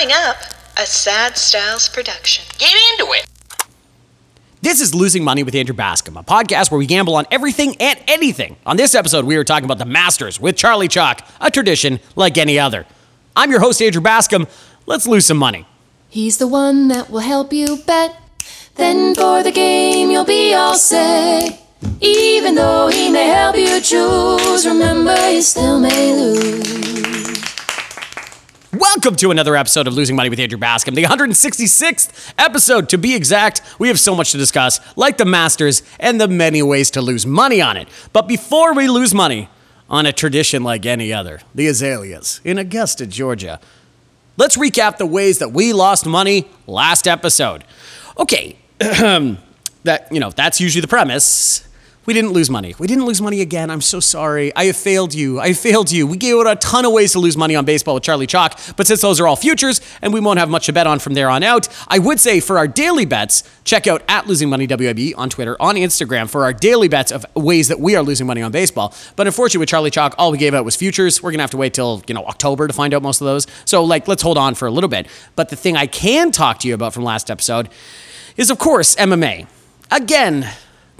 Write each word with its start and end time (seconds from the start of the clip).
Coming 0.00 0.16
up, 0.16 0.36
a 0.78 0.86
Sad 0.86 1.36
Styles 1.36 1.90
production. 1.90 2.42
Get 2.56 2.72
into 2.72 3.12
it. 3.12 3.26
This 4.62 4.80
is 4.80 4.94
Losing 4.94 5.22
Money 5.22 5.42
with 5.42 5.54
Andrew 5.54 5.74
Bascom, 5.74 6.16
a 6.16 6.22
podcast 6.22 6.70
where 6.70 6.78
we 6.78 6.86
gamble 6.86 7.16
on 7.16 7.26
everything 7.30 7.76
and 7.80 8.00
anything. 8.08 8.56
On 8.64 8.78
this 8.78 8.94
episode, 8.94 9.26
we 9.26 9.36
are 9.36 9.44
talking 9.44 9.66
about 9.66 9.76
the 9.76 9.84
Masters 9.84 10.40
with 10.40 10.56
Charlie 10.56 10.88
Chalk, 10.88 11.20
a 11.38 11.50
tradition 11.50 12.00
like 12.16 12.38
any 12.38 12.58
other. 12.58 12.86
I'm 13.36 13.50
your 13.50 13.60
host, 13.60 13.82
Andrew 13.82 14.00
Bascom. 14.00 14.46
Let's 14.86 15.06
lose 15.06 15.26
some 15.26 15.36
money. 15.36 15.66
He's 16.08 16.38
the 16.38 16.48
one 16.48 16.88
that 16.88 17.10
will 17.10 17.20
help 17.20 17.52
you 17.52 17.76
bet. 17.86 18.16
Then 18.76 19.14
for 19.14 19.42
the 19.42 19.52
game, 19.52 20.10
you'll 20.10 20.24
be 20.24 20.54
all 20.54 20.76
set. 20.76 21.60
Even 22.00 22.54
though 22.54 22.88
he 22.88 23.10
may 23.10 23.26
help 23.26 23.54
you 23.54 23.78
choose, 23.82 24.66
remember 24.66 25.30
you 25.30 25.42
still 25.42 25.78
may 25.78 26.14
lose. 26.14 27.19
Welcome 28.72 29.16
to 29.16 29.32
another 29.32 29.56
episode 29.56 29.88
of 29.88 29.94
Losing 29.94 30.14
Money 30.14 30.30
with 30.30 30.38
Andrew 30.38 30.56
Bascom, 30.56 30.94
the 30.94 31.02
166th 31.02 32.34
episode 32.38 32.88
to 32.90 32.98
be 32.98 33.16
exact. 33.16 33.62
We 33.80 33.88
have 33.88 33.98
so 33.98 34.14
much 34.14 34.30
to 34.30 34.38
discuss, 34.38 34.78
like 34.96 35.16
the 35.16 35.24
Masters 35.24 35.82
and 35.98 36.20
the 36.20 36.28
many 36.28 36.62
ways 36.62 36.88
to 36.92 37.02
lose 37.02 37.26
money 37.26 37.60
on 37.60 37.76
it. 37.76 37.88
But 38.12 38.28
before 38.28 38.72
we 38.72 38.86
lose 38.86 39.12
money 39.12 39.48
on 39.88 40.06
a 40.06 40.12
tradition 40.12 40.62
like 40.62 40.86
any 40.86 41.12
other, 41.12 41.40
the 41.52 41.66
Azaleas 41.66 42.40
in 42.44 42.58
Augusta, 42.58 43.08
Georgia, 43.08 43.58
let's 44.36 44.56
recap 44.56 44.98
the 44.98 45.06
ways 45.06 45.40
that 45.40 45.50
we 45.50 45.72
lost 45.72 46.06
money 46.06 46.48
last 46.68 47.08
episode. 47.08 47.64
Okay, 48.20 48.56
that 48.78 50.06
you 50.12 50.20
know 50.20 50.30
that's 50.30 50.60
usually 50.60 50.80
the 50.80 50.86
premise. 50.86 51.66
We 52.10 52.14
didn't 52.14 52.32
lose 52.32 52.50
money. 52.50 52.74
We 52.76 52.88
didn't 52.88 53.04
lose 53.04 53.22
money 53.22 53.40
again. 53.40 53.70
I'm 53.70 53.80
so 53.80 54.00
sorry. 54.00 54.52
I 54.56 54.64
have 54.64 54.76
failed 54.76 55.14
you. 55.14 55.38
I 55.38 55.52
failed 55.52 55.92
you. 55.92 56.08
We 56.08 56.16
gave 56.16 56.34
out 56.34 56.48
a 56.48 56.56
ton 56.56 56.84
of 56.84 56.90
ways 56.90 57.12
to 57.12 57.20
lose 57.20 57.36
money 57.36 57.54
on 57.54 57.64
baseball 57.64 57.94
with 57.94 58.02
Charlie 58.02 58.26
Chalk, 58.26 58.58
but 58.76 58.88
since 58.88 59.00
those 59.00 59.20
are 59.20 59.28
all 59.28 59.36
futures 59.36 59.80
and 60.02 60.12
we 60.12 60.18
won't 60.18 60.40
have 60.40 60.48
much 60.48 60.66
to 60.66 60.72
bet 60.72 60.88
on 60.88 60.98
from 60.98 61.14
there 61.14 61.30
on 61.30 61.44
out, 61.44 61.68
I 61.86 62.00
would 62.00 62.18
say 62.18 62.40
for 62.40 62.58
our 62.58 62.66
daily 62.66 63.04
bets, 63.04 63.44
check 63.62 63.86
out 63.86 64.02
at 64.08 64.26
Losing 64.26 64.50
Money 64.50 64.66
WAB 64.66 65.16
on 65.16 65.30
Twitter, 65.30 65.56
on 65.62 65.76
Instagram 65.76 66.28
for 66.28 66.42
our 66.42 66.52
daily 66.52 66.88
bets 66.88 67.12
of 67.12 67.24
ways 67.36 67.68
that 67.68 67.78
we 67.78 67.94
are 67.94 68.02
losing 68.02 68.26
money 68.26 68.42
on 68.42 68.50
baseball. 68.50 68.92
But 69.14 69.28
unfortunately, 69.28 69.60
with 69.60 69.68
Charlie 69.68 69.92
Chalk, 69.92 70.16
all 70.18 70.32
we 70.32 70.38
gave 70.38 70.52
out 70.52 70.64
was 70.64 70.74
futures. 70.74 71.22
We're 71.22 71.30
gonna 71.30 71.44
have 71.44 71.52
to 71.52 71.58
wait 71.58 71.74
till 71.74 72.02
you 72.08 72.14
know 72.14 72.24
October 72.24 72.66
to 72.66 72.74
find 72.74 72.92
out 72.92 73.02
most 73.02 73.20
of 73.20 73.26
those. 73.26 73.46
So 73.66 73.84
like, 73.84 74.08
let's 74.08 74.22
hold 74.24 74.36
on 74.36 74.56
for 74.56 74.66
a 74.66 74.72
little 74.72 74.90
bit. 74.90 75.06
But 75.36 75.50
the 75.50 75.54
thing 75.54 75.76
I 75.76 75.86
can 75.86 76.32
talk 76.32 76.58
to 76.58 76.66
you 76.66 76.74
about 76.74 76.92
from 76.92 77.04
last 77.04 77.30
episode 77.30 77.68
is, 78.36 78.50
of 78.50 78.58
course, 78.58 78.96
MMA. 78.96 79.46
Again, 79.92 80.50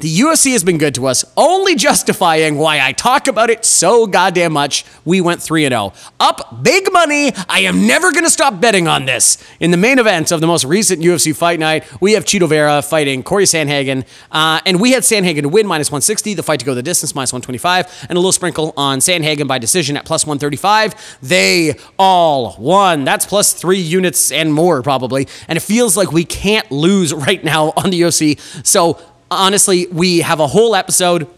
the 0.00 0.18
UFC 0.18 0.52
has 0.52 0.64
been 0.64 0.78
good 0.78 0.94
to 0.94 1.06
us, 1.06 1.24
only 1.36 1.74
justifying 1.74 2.56
why 2.56 2.80
I 2.80 2.92
talk 2.92 3.26
about 3.26 3.50
it 3.50 3.64
so 3.64 4.06
goddamn 4.06 4.52
much. 4.52 4.84
We 5.04 5.20
went 5.20 5.42
3 5.42 5.68
0. 5.68 5.92
Up 6.18 6.62
big 6.62 6.92
money. 6.92 7.32
I 7.48 7.60
am 7.60 7.86
never 7.86 8.12
going 8.12 8.24
to 8.24 8.30
stop 8.30 8.60
betting 8.60 8.88
on 8.88 9.06
this. 9.06 9.38
In 9.60 9.70
the 9.70 9.76
main 9.76 9.98
event 9.98 10.32
of 10.32 10.40
the 10.40 10.46
most 10.46 10.64
recent 10.64 11.02
UFC 11.02 11.34
fight 11.34 11.60
night, 11.60 11.84
we 12.00 12.12
have 12.12 12.24
Chito 12.24 12.48
Vera 12.48 12.82
fighting 12.82 13.22
Corey 13.22 13.44
Sandhagen. 13.44 14.06
Uh, 14.30 14.60
and 14.66 14.80
we 14.80 14.92
had 14.92 15.02
Sandhagen 15.02 15.42
to 15.42 15.48
win 15.48 15.66
minus 15.66 15.90
160, 15.90 16.34
the 16.34 16.42
fight 16.42 16.60
to 16.60 16.66
go 16.66 16.74
the 16.74 16.82
distance 16.82 17.14
minus 17.14 17.32
125, 17.32 18.06
and 18.08 18.16
a 18.16 18.20
little 18.20 18.32
sprinkle 18.32 18.72
on 18.76 18.98
Sandhagen 18.98 19.46
by 19.46 19.58
decision 19.58 19.96
at 19.96 20.04
plus 20.04 20.26
135. 20.26 21.18
They 21.22 21.74
all 21.98 22.56
won. 22.58 23.04
That's 23.04 23.26
plus 23.26 23.52
three 23.52 23.80
units 23.80 24.32
and 24.32 24.52
more, 24.52 24.82
probably. 24.82 25.28
And 25.48 25.56
it 25.56 25.60
feels 25.60 25.96
like 25.96 26.12
we 26.12 26.24
can't 26.24 26.70
lose 26.70 27.12
right 27.20 27.42
now 27.44 27.72
on 27.76 27.90
the 27.90 28.00
UFC. 28.00 28.38
So 28.66 29.00
honestly, 29.30 29.86
we 29.92 30.20
have 30.20 30.40
a 30.40 30.46
whole 30.46 30.74
episode 30.74 31.28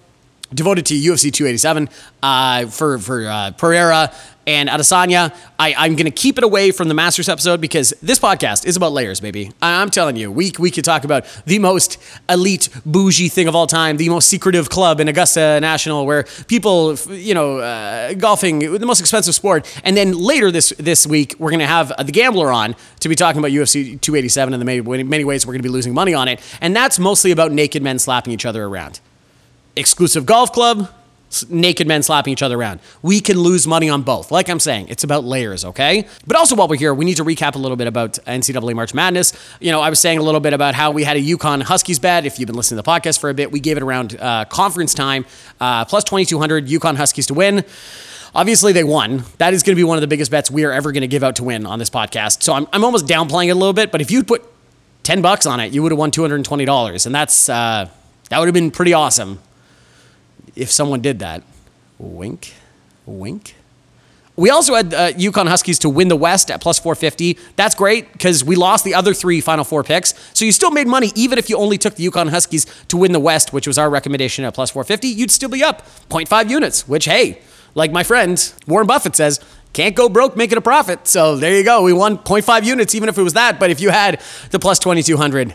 devoted 0.55 0.87
to 0.87 0.95
UFC 0.95 1.33
287 1.33 1.89
uh, 2.23 2.67
for 2.67 2.99
for 2.99 3.27
uh, 3.27 3.51
Pereira 3.53 4.13
and 4.47 4.69
Adesanya. 4.69 5.35
I, 5.59 5.75
I'm 5.77 5.95
going 5.95 6.07
to 6.07 6.11
keep 6.11 6.39
it 6.39 6.45
away 6.45 6.71
from 6.71 6.89
the 6.89 6.95
Masters 6.95 7.29
episode 7.29 7.61
because 7.61 7.95
this 8.03 8.19
podcast 8.19 8.67
is 8.67 8.77
about 8.77 8.93
layers, 8.93 9.21
baby. 9.21 9.53
I, 9.61 9.81
I'm 9.81 9.91
telling 9.91 10.17
you, 10.17 10.31
we, 10.31 10.53
we 10.59 10.71
could 10.71 10.85
talk 10.85 11.05
about 11.05 11.25
the 11.47 11.59
most 11.59 11.99
elite, 12.29 12.69
bougie 12.85 13.29
thing 13.29 13.49
of 13.49 13.55
all 13.55 13.67
time, 13.67 13.97
the 13.97 14.09
most 14.09 14.29
secretive 14.29 14.69
club 14.69 15.01
in 15.01 15.09
Augusta 15.09 15.61
National 15.61 16.07
where 16.07 16.25
people, 16.47 16.97
you 17.11 17.35
know, 17.35 17.59
uh, 17.59 18.15
golfing, 18.15 18.59
the 18.59 18.87
most 18.87 19.01
expensive 19.01 19.35
sport. 19.35 19.73
And 19.85 19.97
then 19.97 20.13
later 20.13 20.51
this, 20.51 20.73
this 20.79 21.07
week, 21.07 21.35
we're 21.39 21.51
going 21.51 21.61
to 21.61 21.67
have 21.67 21.93
the 22.05 22.13
Gambler 22.13 22.51
on 22.51 22.75
to 23.01 23.09
be 23.09 23.15
talking 23.15 23.39
about 23.39 23.51
UFC 23.51 24.01
287 24.01 24.55
and 24.55 24.61
the 24.61 24.65
many, 24.65 25.03
many 25.05 25.25
ways 25.25 25.47
we're 25.47 25.53
going 25.53 25.63
to 25.63 25.69
be 25.69 25.73
losing 25.73 25.95
money 25.95 26.15
on 26.15 26.29
it. 26.29 26.41
And 26.61 26.75
that's 26.75 26.99
mostly 26.99 27.31
about 27.31 27.53
naked 27.53 27.83
men 27.83 27.99
slapping 27.99 28.33
each 28.33 28.47
other 28.47 28.65
around 28.65 29.01
exclusive 29.77 30.27
golf 30.27 30.53
club, 30.53 30.89
naked 31.49 31.87
men 31.87 32.03
slapping 32.03 32.33
each 32.33 32.43
other 32.43 32.59
around. 32.59 32.81
We 33.01 33.21
can 33.21 33.39
lose 33.39 33.67
money 33.67 33.89
on 33.89 34.03
both. 34.03 34.31
Like 34.31 34.49
I'm 34.49 34.61
saying, 34.61 34.89
it's 34.89 35.05
about 35.05 35.25
layers, 35.25 35.65
okay? 35.65 36.07
But 36.27 36.37
also 36.37 36.55
while 36.55 36.69
we're 36.69 36.77
here, 36.77 36.93
we 36.93 37.05
need 37.05 37.17
to 37.17 37.25
recap 37.25 37.55
a 37.55 37.59
little 37.59 37.77
bit 37.77 37.87
about 37.87 38.15
NCAA 38.27 38.75
March 38.75 38.93
Madness. 38.93 39.33
You 39.61 39.73
know, 39.73 39.81
I 39.81 39.89
was 39.91 39.99
saying 40.01 40.19
a 40.19 40.23
little 40.23 40.41
bit 40.41 40.53
about 40.53 40.75
how 40.75 40.91
we 40.91 41.05
had 41.05 41.17
a 41.17 41.21
UConn 41.21 41.63
Huskies 41.63 41.99
bet. 41.99 42.27
If 42.27 42.39
you've 42.39 42.47
been 42.47 42.57
listening 42.57 42.77
to 42.79 42.83
the 42.83 42.91
podcast 42.91 43.19
for 43.19 43.31
a 43.31 43.35
bit, 43.35 43.51
we 43.51 43.61
gave 43.61 43.77
it 43.77 43.83
around 43.83 44.17
uh, 44.21 44.45
conference 44.47 44.95
time, 44.95 45.25
uh, 45.61 45.85
plus 45.85 46.05
2,200 46.05 46.67
UConn 46.67 46.97
Huskies 46.97 47.27
to 47.29 47.35
win. 47.35 47.65
Obviously, 48.35 48.73
they 48.73 48.85
won. 48.85 49.25
That 49.39 49.53
is 49.53 49.63
going 49.63 49.75
to 49.75 49.81
be 49.81 49.85
one 49.85 49.99
of 49.99 50.01
the 50.01 50.07
biggest 50.07 50.31
bets 50.31 50.51
we 50.51 50.65
are 50.65 50.73
ever 50.73 50.91
going 50.93 51.03
to 51.03 51.09
give 51.09 51.23
out 51.23 51.37
to 51.37 51.45
win 51.45 51.67
on 51.67 51.79
this 51.79 51.91
podcast. 51.91 52.43
So 52.43 52.55
I'm, 52.55 52.67
I'm 52.73 52.85
almost 52.85 53.07
downplaying 53.07 53.49
it 53.49 53.51
a 53.51 53.55
little 53.55 53.75
bit, 53.75 53.93
but 53.93 54.01
if 54.01 54.11
you 54.11 54.25
put 54.25 54.43
10 55.03 55.21
bucks 55.21 55.45
on 55.45 55.61
it, 55.61 55.73
you 55.73 55.83
would 55.83 55.93
have 55.93 55.99
won 55.99 56.11
$220. 56.11 57.07
And 57.07 57.15
that's, 57.15 57.49
uh, 57.49 57.89
that 58.31 58.39
would 58.39 58.47
have 58.47 58.55
been 58.55 58.71
pretty 58.71 58.95
awesome 58.95 59.39
if 60.57 60.71
someone 60.71 61.01
did 61.01 61.19
that. 61.21 61.43
Wink, 61.99 62.55
wink. 63.07 63.55
We 64.35 64.49
also 64.49 64.75
had 64.75 64.95
uh, 64.95 65.13
UConn 65.13 65.47
Huskies 65.47 65.79
to 65.81 65.91
win 65.91 66.09
the 66.09 66.17
West 66.17 66.51
at 66.51 66.63
plus 66.63 66.79
450. 66.79 67.39
That's 67.57 67.75
great 67.75 68.13
because 68.13 68.43
we 68.43 68.57
lost 68.57 68.83
the 68.83 68.95
other 68.95 69.13
three 69.13 69.43
Final 69.43 69.63
Four 69.63 69.85
picks. 69.85 70.15
So 70.33 70.47
you 70.47 70.53
still 70.53 70.71
made 70.71 70.87
money 70.87 71.13
even 71.15 71.39
if 71.39 71.51
you 71.51 71.59
only 71.59 71.77
took 71.77 71.97
the 71.97 72.07
UConn 72.09 72.31
Huskies 72.31 72.65
to 72.89 72.97
win 72.97 73.13
the 73.13 73.21
West, 73.21 73.53
which 73.53 73.67
was 73.67 73.77
our 73.77 73.91
recommendation 73.91 74.45
at 74.47 74.55
plus 74.55 74.71
450. 74.71 75.09
You'd 75.09 75.31
still 75.31 75.51
be 75.51 75.63
up 75.63 75.87
0.5 76.09 76.49
units, 76.49 76.89
which, 76.89 77.05
hey, 77.05 77.41
like 77.75 77.93
my 77.93 78.03
friend 78.03 78.53
Warren 78.67 78.87
Buffett 78.87 79.17
says, 79.17 79.39
can't 79.75 79.95
go 79.95 80.09
broke 80.09 80.37
making 80.37 80.59
a 80.59 80.63
profit. 80.63 81.07
So 81.07 81.37
there 81.37 81.57
you 81.57 81.65
go. 81.65 81.83
We 81.83 81.93
won 81.93 82.17
0.5 82.19 82.65
units, 82.65 82.95
even 82.95 83.11
if 83.11 83.19
it 83.19 83.23
was 83.23 83.35
that. 83.35 83.61
But 83.61 83.71
if 83.71 83.81
you 83.81 83.91
had 83.91 84.21
the 84.51 84.59
plus 84.59 84.79
2200, 84.79 85.55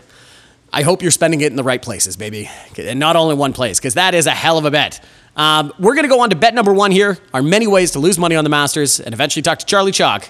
I 0.72 0.82
hope 0.82 1.02
you're 1.02 1.10
spending 1.10 1.40
it 1.40 1.50
in 1.50 1.56
the 1.56 1.62
right 1.62 1.80
places, 1.80 2.16
baby. 2.16 2.50
And 2.76 3.00
not 3.00 3.16
only 3.16 3.34
one 3.34 3.52
place, 3.52 3.78
because 3.78 3.94
that 3.94 4.14
is 4.14 4.26
a 4.26 4.32
hell 4.32 4.58
of 4.58 4.64
a 4.64 4.70
bet. 4.70 5.02
Um, 5.36 5.72
we're 5.78 5.94
going 5.94 6.04
to 6.04 6.08
go 6.08 6.20
on 6.20 6.30
to 6.30 6.36
bet 6.36 6.54
number 6.54 6.72
one 6.72 6.90
here 6.90 7.16
our 7.32 7.42
many 7.42 7.66
ways 7.66 7.92
to 7.92 8.00
lose 8.00 8.18
money 8.18 8.34
on 8.34 8.44
the 8.44 8.50
Masters 8.50 9.00
and 9.00 9.14
eventually 9.14 9.42
talk 9.42 9.58
to 9.60 9.66
Charlie 9.66 9.92
Chalk 9.92 10.28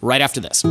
right 0.00 0.20
after 0.20 0.40
this. 0.40 0.64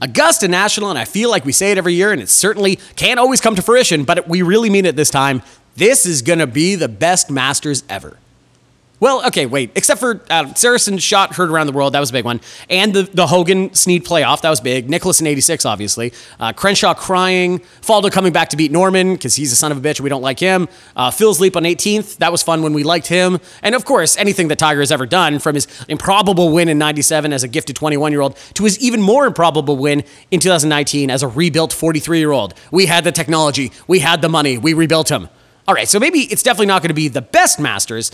Augusta 0.00 0.48
National, 0.48 0.90
and 0.90 0.98
I 0.98 1.04
feel 1.04 1.30
like 1.30 1.44
we 1.44 1.52
say 1.52 1.70
it 1.70 1.78
every 1.78 1.94
year, 1.94 2.12
and 2.12 2.20
it 2.20 2.28
certainly 2.28 2.76
can't 2.96 3.20
always 3.20 3.40
come 3.40 3.54
to 3.56 3.62
fruition, 3.62 4.04
but 4.04 4.26
we 4.28 4.42
really 4.42 4.70
mean 4.70 4.86
it 4.86 4.96
this 4.96 5.10
time. 5.10 5.42
This 5.76 6.06
is 6.06 6.22
going 6.22 6.38
to 6.40 6.46
be 6.46 6.74
the 6.74 6.88
best 6.88 7.30
Masters 7.30 7.84
ever. 7.88 8.16
Well, 9.00 9.24
okay, 9.28 9.46
wait. 9.46 9.70
Except 9.76 10.00
for 10.00 10.16
uh, 10.28 10.46
Sarazen 10.54 11.00
shot 11.00 11.36
heard 11.36 11.50
around 11.50 11.68
the 11.68 11.72
world, 11.72 11.94
that 11.94 12.00
was 12.00 12.10
a 12.10 12.12
big 12.12 12.24
one, 12.24 12.40
and 12.68 12.92
the 12.92 13.02
the 13.04 13.28
Hogan 13.28 13.72
Snead 13.72 14.04
playoff, 14.04 14.40
that 14.40 14.50
was 14.50 14.60
big. 14.60 14.90
Nicklaus 14.90 15.20
in 15.20 15.26
'86, 15.28 15.64
obviously. 15.64 16.12
Uh, 16.40 16.52
Crenshaw 16.52 16.94
crying. 16.94 17.60
Faldo 17.80 18.10
coming 18.10 18.32
back 18.32 18.48
to 18.48 18.56
beat 18.56 18.72
Norman 18.72 19.12
because 19.12 19.36
he's 19.36 19.52
a 19.52 19.56
son 19.56 19.70
of 19.70 19.78
a 19.78 19.80
bitch 19.80 20.00
we 20.00 20.08
don't 20.08 20.22
like 20.22 20.40
him. 20.40 20.68
Uh, 20.96 21.12
Phil's 21.12 21.38
leap 21.38 21.56
on 21.56 21.62
18th, 21.62 22.16
that 22.16 22.32
was 22.32 22.42
fun 22.42 22.62
when 22.62 22.72
we 22.72 22.82
liked 22.82 23.06
him. 23.06 23.38
And 23.62 23.76
of 23.76 23.84
course, 23.84 24.16
anything 24.16 24.48
that 24.48 24.58
Tiger 24.58 24.80
has 24.80 24.90
ever 24.90 25.06
done, 25.06 25.38
from 25.38 25.54
his 25.54 25.68
improbable 25.88 26.50
win 26.50 26.68
in 26.68 26.76
'97 26.76 27.32
as 27.32 27.44
a 27.44 27.48
gifted 27.48 27.76
21 27.76 28.10
year 28.10 28.20
old 28.20 28.36
to 28.54 28.64
his 28.64 28.80
even 28.80 29.00
more 29.00 29.26
improbable 29.26 29.76
win 29.76 30.02
in 30.32 30.40
2019 30.40 31.08
as 31.08 31.22
a 31.22 31.28
rebuilt 31.28 31.72
43 31.72 32.18
year 32.18 32.32
old. 32.32 32.52
We 32.72 32.86
had 32.86 33.04
the 33.04 33.12
technology, 33.12 33.70
we 33.86 34.00
had 34.00 34.22
the 34.22 34.28
money, 34.28 34.58
we 34.58 34.74
rebuilt 34.74 35.08
him. 35.08 35.28
All 35.68 35.74
right, 35.74 35.86
so 35.86 36.00
maybe 36.00 36.20
it's 36.20 36.42
definitely 36.42 36.66
not 36.66 36.82
going 36.82 36.88
to 36.88 36.94
be 36.94 37.06
the 37.08 37.22
best 37.22 37.60
Masters. 37.60 38.10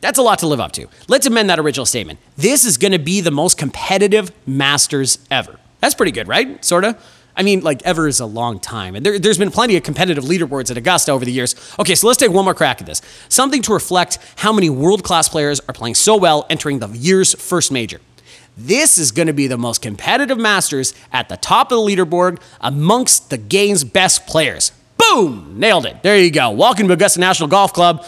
That's 0.00 0.18
a 0.18 0.22
lot 0.22 0.38
to 0.40 0.46
live 0.46 0.60
up 0.60 0.72
to. 0.72 0.86
Let's 1.08 1.26
amend 1.26 1.50
that 1.50 1.58
original 1.58 1.86
statement. 1.86 2.18
This 2.36 2.64
is 2.64 2.76
going 2.76 2.92
to 2.92 2.98
be 2.98 3.20
the 3.20 3.30
most 3.30 3.58
competitive 3.58 4.30
Masters 4.46 5.18
ever. 5.30 5.58
That's 5.80 5.94
pretty 5.94 6.12
good, 6.12 6.28
right? 6.28 6.64
Sorta. 6.64 6.98
I 7.38 7.42
mean, 7.42 7.60
like 7.60 7.82
ever 7.82 8.08
is 8.08 8.18
a 8.18 8.26
long 8.26 8.58
time, 8.60 8.94
and 8.94 9.04
there, 9.04 9.12
has 9.12 9.36
been 9.36 9.50
plenty 9.50 9.76
of 9.76 9.82
competitive 9.82 10.24
leaderboards 10.24 10.70
at 10.70 10.78
Augusta 10.78 11.12
over 11.12 11.24
the 11.24 11.32
years. 11.32 11.54
Okay, 11.78 11.94
so 11.94 12.06
let's 12.06 12.18
take 12.18 12.30
one 12.30 12.44
more 12.44 12.54
crack 12.54 12.80
at 12.80 12.86
this. 12.86 13.02
Something 13.28 13.60
to 13.62 13.74
reflect 13.74 14.18
how 14.36 14.54
many 14.54 14.70
world-class 14.70 15.28
players 15.28 15.60
are 15.60 15.74
playing 15.74 15.96
so 15.96 16.16
well 16.16 16.46
entering 16.48 16.78
the 16.78 16.88
year's 16.88 17.34
first 17.34 17.70
major. 17.70 18.00
This 18.56 18.96
is 18.96 19.12
going 19.12 19.26
to 19.26 19.34
be 19.34 19.48
the 19.48 19.58
most 19.58 19.82
competitive 19.82 20.38
Masters 20.38 20.94
at 21.12 21.28
the 21.28 21.36
top 21.36 21.70
of 21.70 21.76
the 21.76 21.84
leaderboard 21.84 22.40
amongst 22.62 23.28
the 23.28 23.36
game's 23.36 23.84
best 23.84 24.26
players. 24.26 24.72
Boom! 24.96 25.60
Nailed 25.60 25.84
it. 25.84 26.02
There 26.02 26.16
you 26.16 26.30
go. 26.30 26.50
Welcome 26.52 26.86
to 26.88 26.94
Augusta 26.94 27.20
National 27.20 27.50
Golf 27.50 27.74
Club. 27.74 28.02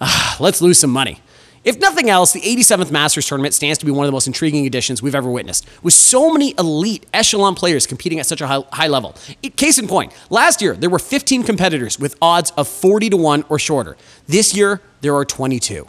Ah, 0.00 0.36
let's 0.38 0.62
lose 0.62 0.78
some 0.78 0.90
money. 0.90 1.20
If 1.68 1.78
nothing 1.80 2.08
else, 2.08 2.32
the 2.32 2.40
87th 2.40 2.90
Masters 2.90 3.26
tournament 3.26 3.52
stands 3.52 3.78
to 3.80 3.84
be 3.84 3.92
one 3.92 4.06
of 4.06 4.08
the 4.08 4.12
most 4.12 4.26
intriguing 4.26 4.66
additions 4.66 5.02
we've 5.02 5.14
ever 5.14 5.30
witnessed, 5.30 5.66
with 5.82 5.92
so 5.92 6.32
many 6.32 6.54
elite 6.58 7.04
echelon 7.12 7.54
players 7.54 7.86
competing 7.86 8.18
at 8.18 8.24
such 8.24 8.40
a 8.40 8.46
high, 8.46 8.62
high 8.72 8.86
level. 8.86 9.14
It, 9.42 9.58
case 9.58 9.76
in 9.78 9.86
point, 9.86 10.14
last 10.30 10.62
year 10.62 10.72
there 10.72 10.88
were 10.88 10.98
15 10.98 11.42
competitors 11.42 11.98
with 11.98 12.16
odds 12.22 12.52
of 12.52 12.68
40 12.68 13.10
to 13.10 13.18
1 13.18 13.44
or 13.50 13.58
shorter. 13.58 13.98
This 14.26 14.56
year 14.56 14.80
there 15.02 15.14
are 15.14 15.26
22. 15.26 15.86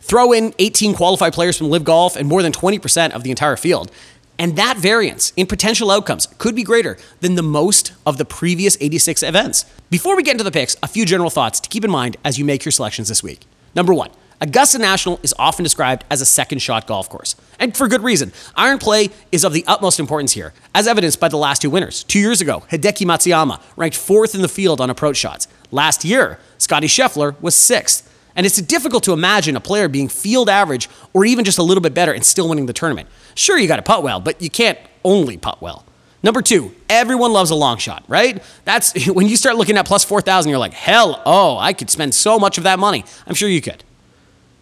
Throw 0.00 0.32
in 0.32 0.54
18 0.58 0.94
qualified 0.94 1.34
players 1.34 1.58
from 1.58 1.68
LIV 1.68 1.84
Golf 1.84 2.16
and 2.16 2.26
more 2.26 2.42
than 2.42 2.52
20% 2.52 3.10
of 3.10 3.22
the 3.22 3.28
entire 3.28 3.58
field. 3.58 3.92
And 4.38 4.56
that 4.56 4.78
variance 4.78 5.34
in 5.36 5.46
potential 5.46 5.90
outcomes 5.90 6.26
could 6.38 6.56
be 6.56 6.62
greater 6.62 6.96
than 7.20 7.34
the 7.34 7.42
most 7.42 7.92
of 8.06 8.16
the 8.16 8.24
previous 8.24 8.78
86 8.80 9.22
events. 9.22 9.66
Before 9.90 10.16
we 10.16 10.22
get 10.22 10.32
into 10.32 10.44
the 10.44 10.50
picks, 10.50 10.74
a 10.82 10.88
few 10.88 11.04
general 11.04 11.28
thoughts 11.28 11.60
to 11.60 11.68
keep 11.68 11.84
in 11.84 11.90
mind 11.90 12.16
as 12.24 12.38
you 12.38 12.46
make 12.46 12.64
your 12.64 12.72
selections 12.72 13.08
this 13.08 13.22
week. 13.22 13.40
Number 13.74 13.92
one, 13.92 14.10
Augusta 14.40 14.78
National 14.78 15.18
is 15.24 15.34
often 15.36 15.64
described 15.64 16.04
as 16.10 16.20
a 16.20 16.26
second 16.26 16.60
shot 16.60 16.86
golf 16.86 17.08
course, 17.08 17.34
and 17.58 17.76
for 17.76 17.88
good 17.88 18.02
reason. 18.02 18.32
Iron 18.54 18.78
play 18.78 19.10
is 19.32 19.42
of 19.42 19.52
the 19.52 19.64
utmost 19.66 19.98
importance 19.98 20.32
here, 20.32 20.52
as 20.74 20.86
evidenced 20.86 21.18
by 21.18 21.28
the 21.28 21.36
last 21.36 21.60
two 21.60 21.70
winners. 21.70 22.04
Two 22.04 22.20
years 22.20 22.40
ago, 22.40 22.62
Hideki 22.70 23.04
Matsuyama 23.04 23.60
ranked 23.76 23.96
fourth 23.96 24.36
in 24.36 24.42
the 24.42 24.48
field 24.48 24.80
on 24.80 24.90
approach 24.90 25.16
shots. 25.16 25.48
Last 25.72 26.04
year, 26.04 26.38
Scotty 26.56 26.86
Scheffler 26.86 27.40
was 27.40 27.56
sixth. 27.56 28.04
And 28.36 28.46
it's 28.46 28.62
difficult 28.62 29.02
to 29.02 29.12
imagine 29.12 29.56
a 29.56 29.60
player 29.60 29.88
being 29.88 30.08
field 30.08 30.48
average 30.48 30.88
or 31.12 31.24
even 31.24 31.44
just 31.44 31.58
a 31.58 31.62
little 31.64 31.80
bit 31.80 31.92
better 31.92 32.12
and 32.12 32.24
still 32.24 32.48
winning 32.48 32.66
the 32.66 32.72
tournament. 32.72 33.08
Sure, 33.34 33.58
you 33.58 33.66
got 33.66 33.76
to 33.76 33.82
putt 33.82 34.04
well, 34.04 34.20
but 34.20 34.40
you 34.40 34.48
can't 34.48 34.78
only 35.04 35.36
putt 35.36 35.60
well. 35.60 35.84
Number 36.22 36.40
two, 36.40 36.72
everyone 36.88 37.32
loves 37.32 37.50
a 37.50 37.56
long 37.56 37.78
shot, 37.78 38.04
right? 38.06 38.40
That's 38.64 39.06
when 39.12 39.26
you 39.26 39.36
start 39.36 39.56
looking 39.56 39.76
at 39.76 39.86
plus 39.86 40.04
4,000, 40.04 40.48
you're 40.48 40.58
like, 40.60 40.72
hell, 40.72 41.20
oh, 41.26 41.58
I 41.58 41.72
could 41.72 41.90
spend 41.90 42.14
so 42.14 42.38
much 42.38 42.58
of 42.58 42.64
that 42.64 42.78
money. 42.78 43.04
I'm 43.26 43.34
sure 43.34 43.48
you 43.48 43.60
could. 43.60 43.82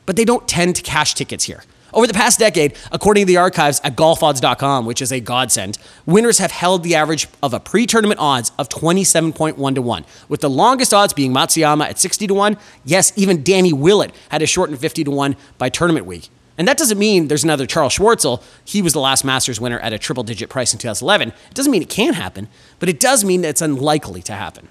But 0.06 0.16
they 0.16 0.24
don't 0.24 0.48
tend 0.48 0.76
to 0.76 0.82
cash 0.82 1.14
tickets 1.14 1.44
here. 1.44 1.62
Over 1.92 2.06
the 2.06 2.14
past 2.14 2.38
decade, 2.38 2.76
according 2.92 3.22
to 3.22 3.26
the 3.26 3.38
archives 3.38 3.80
at 3.82 3.96
golfodds.com, 3.96 4.86
which 4.86 5.00
is 5.00 5.12
a 5.12 5.20
godsend, 5.20 5.78
winners 6.04 6.38
have 6.38 6.50
held 6.50 6.82
the 6.82 6.94
average 6.94 7.26
of 7.42 7.54
a 7.54 7.60
pre 7.60 7.86
tournament 7.86 8.20
odds 8.20 8.52
of 8.58 8.68
27.1 8.68 9.74
to 9.74 9.82
1, 9.82 10.04
with 10.28 10.40
the 10.40 10.50
longest 10.50 10.92
odds 10.92 11.12
being 11.12 11.32
Matsuyama 11.32 11.88
at 11.88 11.98
60 11.98 12.26
to 12.26 12.34
1. 12.34 12.56
Yes, 12.84 13.12
even 13.16 13.42
Danny 13.42 13.72
Willett 13.72 14.14
had 14.28 14.42
a 14.42 14.46
shortened 14.46 14.78
50 14.78 15.04
to 15.04 15.10
1 15.10 15.36
by 15.58 15.68
tournament 15.68 16.06
week. 16.06 16.28
And 16.58 16.66
that 16.68 16.78
doesn't 16.78 16.98
mean 16.98 17.28
there's 17.28 17.44
another 17.44 17.66
Charles 17.66 17.96
Schwartzel. 17.96 18.42
He 18.64 18.82
was 18.82 18.92
the 18.92 19.00
last 19.00 19.24
Masters 19.24 19.60
winner 19.60 19.78
at 19.78 19.92
a 19.92 19.98
triple 19.98 20.22
digit 20.22 20.48
price 20.48 20.72
in 20.72 20.78
2011. 20.78 21.28
It 21.28 21.54
doesn't 21.54 21.70
mean 21.70 21.82
it 21.82 21.90
can't 21.90 22.16
happen, 22.16 22.48
but 22.78 22.88
it 22.88 22.98
does 22.98 23.24
mean 23.24 23.42
that 23.42 23.48
it's 23.48 23.62
unlikely 23.62 24.22
to 24.22 24.32
happen. 24.32 24.68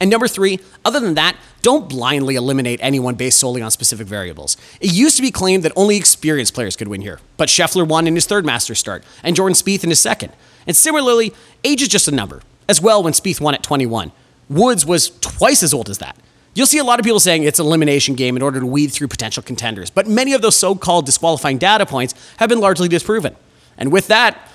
And 0.00 0.10
number 0.10 0.28
three, 0.28 0.58
other 0.84 1.00
than 1.00 1.14
that, 1.14 1.36
don't 1.62 1.88
blindly 1.88 2.34
eliminate 2.34 2.80
anyone 2.82 3.14
based 3.14 3.38
solely 3.38 3.62
on 3.62 3.70
specific 3.70 4.06
variables. 4.06 4.56
It 4.80 4.92
used 4.92 5.16
to 5.16 5.22
be 5.22 5.30
claimed 5.30 5.62
that 5.62 5.72
only 5.76 5.96
experienced 5.96 6.52
players 6.54 6.76
could 6.76 6.88
win 6.88 7.00
here, 7.00 7.20
but 7.36 7.48
Scheffler 7.48 7.86
won 7.86 8.06
in 8.06 8.14
his 8.14 8.26
third 8.26 8.44
Masters 8.44 8.78
start, 8.78 9.04
and 9.22 9.36
Jordan 9.36 9.54
Spieth 9.54 9.84
in 9.84 9.90
his 9.90 10.00
second. 10.00 10.32
And 10.66 10.76
similarly, 10.76 11.32
age 11.62 11.80
is 11.80 11.88
just 11.88 12.08
a 12.08 12.10
number. 12.10 12.42
As 12.68 12.80
well, 12.80 13.02
when 13.02 13.12
Spieth 13.12 13.40
won 13.40 13.54
at 13.54 13.62
21, 13.62 14.12
Woods 14.50 14.84
was 14.84 15.10
twice 15.20 15.62
as 15.62 15.72
old 15.72 15.88
as 15.88 15.98
that. 15.98 16.16
You'll 16.54 16.66
see 16.66 16.78
a 16.78 16.84
lot 16.84 17.00
of 17.00 17.04
people 17.04 17.20
saying 17.20 17.42
it's 17.42 17.58
an 17.58 17.66
elimination 17.66 18.14
game 18.14 18.36
in 18.36 18.42
order 18.42 18.60
to 18.60 18.66
weed 18.66 18.88
through 18.88 19.08
potential 19.08 19.42
contenders, 19.42 19.90
but 19.90 20.06
many 20.06 20.34
of 20.34 20.42
those 20.42 20.56
so-called 20.56 21.06
disqualifying 21.06 21.58
data 21.58 21.84
points 21.84 22.14
have 22.38 22.48
been 22.48 22.60
largely 22.60 22.88
disproven. 22.88 23.34
And 23.76 23.90
with 23.90 24.06
that, 24.08 24.50